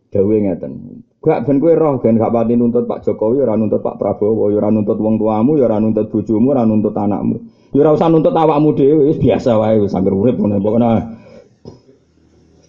[0.07, 1.03] Dawe ngeten.
[1.19, 4.63] Gak ben kowe roh ben gak pati nuntut Pak Jokowi ora nuntut Pak Prabowo, ya
[4.63, 7.35] ora nuntut wong tuamu, ya ora nuntut bojomu, ora nuntut anakmu.
[7.75, 10.89] Ya ora usah nuntut awakmu dhewe, wis biasa wae wis anggere urip ngene pokoknya.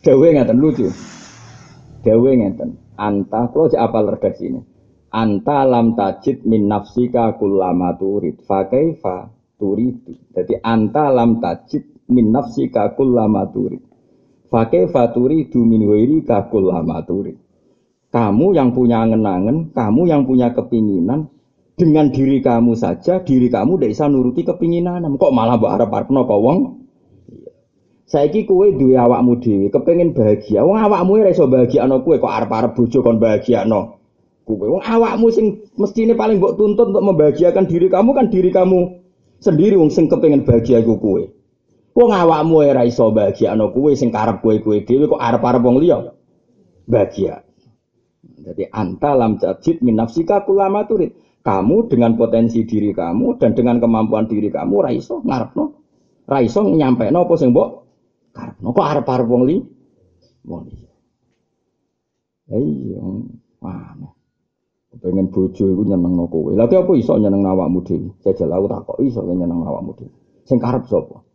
[0.02, 0.88] Dawe ngeten lucu.
[2.02, 2.70] Dawe ngeten.
[2.98, 4.60] Anta kula cek apal redaksine.
[5.14, 8.42] Anta lam tajid min nafsika kullama turid.
[8.42, 10.18] Fa kaifa turidu.
[10.34, 13.84] Jadi anta lam tajid min nafsi kakul lama turid.
[14.48, 17.36] Fakih faturi du min wairi kakul lama turid.
[18.08, 21.28] Kamu yang punya angen-angen, kamu yang punya kepinginan,
[21.78, 25.06] dengan diri kamu saja, diri kamu tidak bisa nuruti kepinginan.
[25.14, 26.58] Kok malah mbak harap harap kok wong?
[28.08, 30.64] Saiki kue duwe awakmu dhewe, kepengin bahagia.
[30.64, 34.00] Wong awakmu ora iso bahagia ana kue kok arep-arep bojo kon bahagia no.
[34.48, 39.04] Kue wong awakmu sing mestine paling mbok tuntut untuk membahagiakan diri kamu kan diri kamu
[39.44, 41.37] sendiri wong sing kepengin bahagia kue.
[41.98, 46.14] Wong awakmu ora iso bahagiakno kowe sing karep kowe-kowe dhewe kok arep-arep wong liya.
[46.86, 47.42] Bahagia.
[48.22, 51.18] Jadi anta lam jadid min nafsika kulama turid.
[51.42, 55.64] Kamu dengan potensi diri kamu dan dengan kemampuan diri kamu ora iso ngarepno.
[56.30, 57.68] Ora iso nyampekno apa sing mbok
[58.30, 58.70] karepno.
[58.70, 59.56] Kok arep-arep wong li?
[60.46, 60.92] Wong liya.
[62.48, 63.02] Iya,
[63.66, 64.12] aneh.
[65.02, 66.54] Pengen bojo iku nyenengno kowe.
[66.54, 68.14] Lha apa iso nyeneng awakmu dhewe?
[68.22, 70.14] Jajal aku takok iso nyeneng awakmu dhewe.
[70.46, 71.27] Sing karep sapa?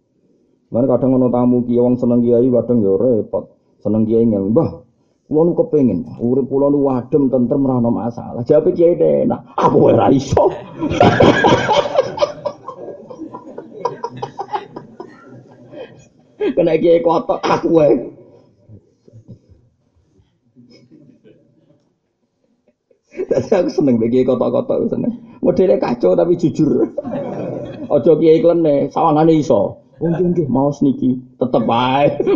[0.74, 3.46] Mana kadang ono tamu kiai wong seneng kiai kadang ya repot.
[3.78, 4.82] Seneng kiai ngel, "Mbah,
[5.30, 9.94] kula nu kepengin urip kula nu wadem tentrem ora ono masalah." Jawab kiai enak, "Aku
[9.94, 10.50] ora iso."
[16.58, 17.94] Kena kiai kotok aku wae.
[23.14, 25.14] Tapi aku seneng bagi kotok-kotok seneng.
[25.46, 26.82] Modelnya kacau tapi jujur.
[27.94, 29.83] Ojo kiai klene, sawangane iso.
[30.04, 32.20] Mungkin nggih mau niki tetep baik.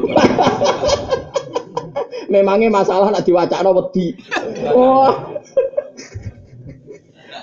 [2.31, 4.15] Memangnya masalah nak diwacana wedi.
[4.71, 5.35] Wah.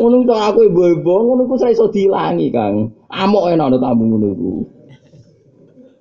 [0.00, 2.88] Ngono to aku ibu-ibu ngono ku iso dilangi, Kang.
[3.12, 4.52] Amok enak tamu ngono iku.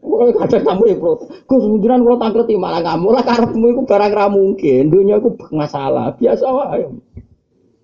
[0.03, 4.11] Kalau kadang kamu ya protes, Gus jenengan kalau tangkreti malah kamu lah karepmu itu barang
[4.11, 6.84] ra mungkin, dunia itu masalah biasa wae.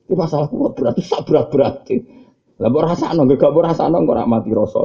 [0.08, 0.52] Ini masalah
[1.00, 1.96] sak berat berarti.
[2.60, 4.84] Lah mbok rasakno, gak rasakno kok ora mati rasa.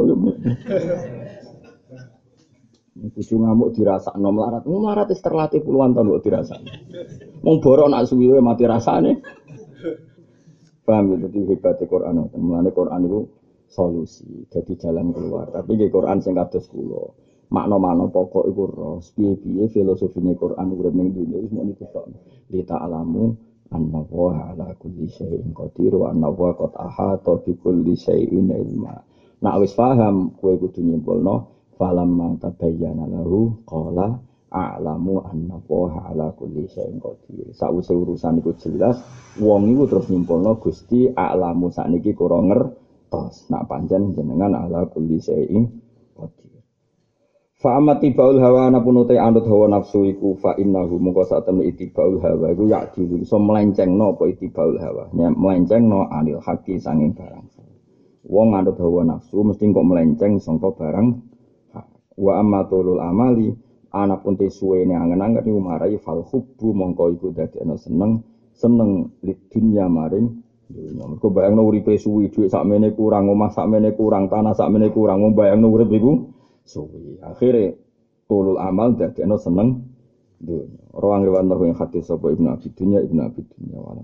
[2.95, 4.63] Bojo ngamuk dirasakno melarat.
[4.71, 6.71] Melarat wis terlatih puluhan tahun kok dirasakno.
[7.43, 9.19] Wong borok nak suwi mati rasane.
[10.85, 12.29] Paham ya, jadi hebatnya Quran.
[12.37, 13.21] Mulane Quran itu
[13.73, 15.49] solusi, jadi jalan keluar.
[15.49, 17.05] Tapi di Quran sing kados kula.
[17.49, 22.09] Makna-makna pokok iku ro, piye-piye filosofine Quran urip ning dunya wis mung niku tok.
[22.53, 23.25] Li ta'lamu
[23.73, 28.97] anna wa ala kulli syai'in qadir wa anna wa qad ahata bi kulli syai'in ilma.
[29.41, 34.21] Nak wis paham kowe kudu nyimpulno falamma tabayyana lahu qala
[34.55, 37.51] a'lamu anna ala kulli syai'in qadir.
[37.51, 39.03] Sawise urusan iku jelas,
[39.43, 43.51] wong iku terus nyimpulno Gusti a'lamu sakniki kurang ngertos.
[43.51, 45.67] Nak pancen jenengan ala kulli syai'in
[46.15, 46.63] qadir.
[47.59, 51.67] Fa amati baul hawa anapun utai anut hawa nafsu iku fa innahu mongko sak temne
[51.67, 55.11] itibaul hawa iku yak dilu iso melencengno apa itibaul hawa.
[55.17, 57.51] Ya melencengno anil haki sanging barang.
[58.29, 61.34] Wong anut hawa nafsu mesti kok melenceng sangka barang
[62.15, 63.51] wa amma tulul amali
[63.95, 68.23] anak pun suwe ne angen-angen iku marai fal hubbu mongko iku dadekno seneng
[68.55, 71.05] seneng lid dunya maring dunya.
[71.07, 75.69] Mergo bayangno uripe suwi dhuwit sakmene kurang, omah sakmene kurang, tanah sakmene kurang, wong bayangno
[75.71, 76.13] urip iku
[76.65, 77.21] suwi.
[77.21, 77.79] Akhire
[78.27, 79.85] tulul amal dadekno seneng
[80.41, 80.81] dunya.
[80.95, 84.03] Rawang riwayat yang hadis sapa Ibnu Abi Dunya Ibnu Abi Dunya wala.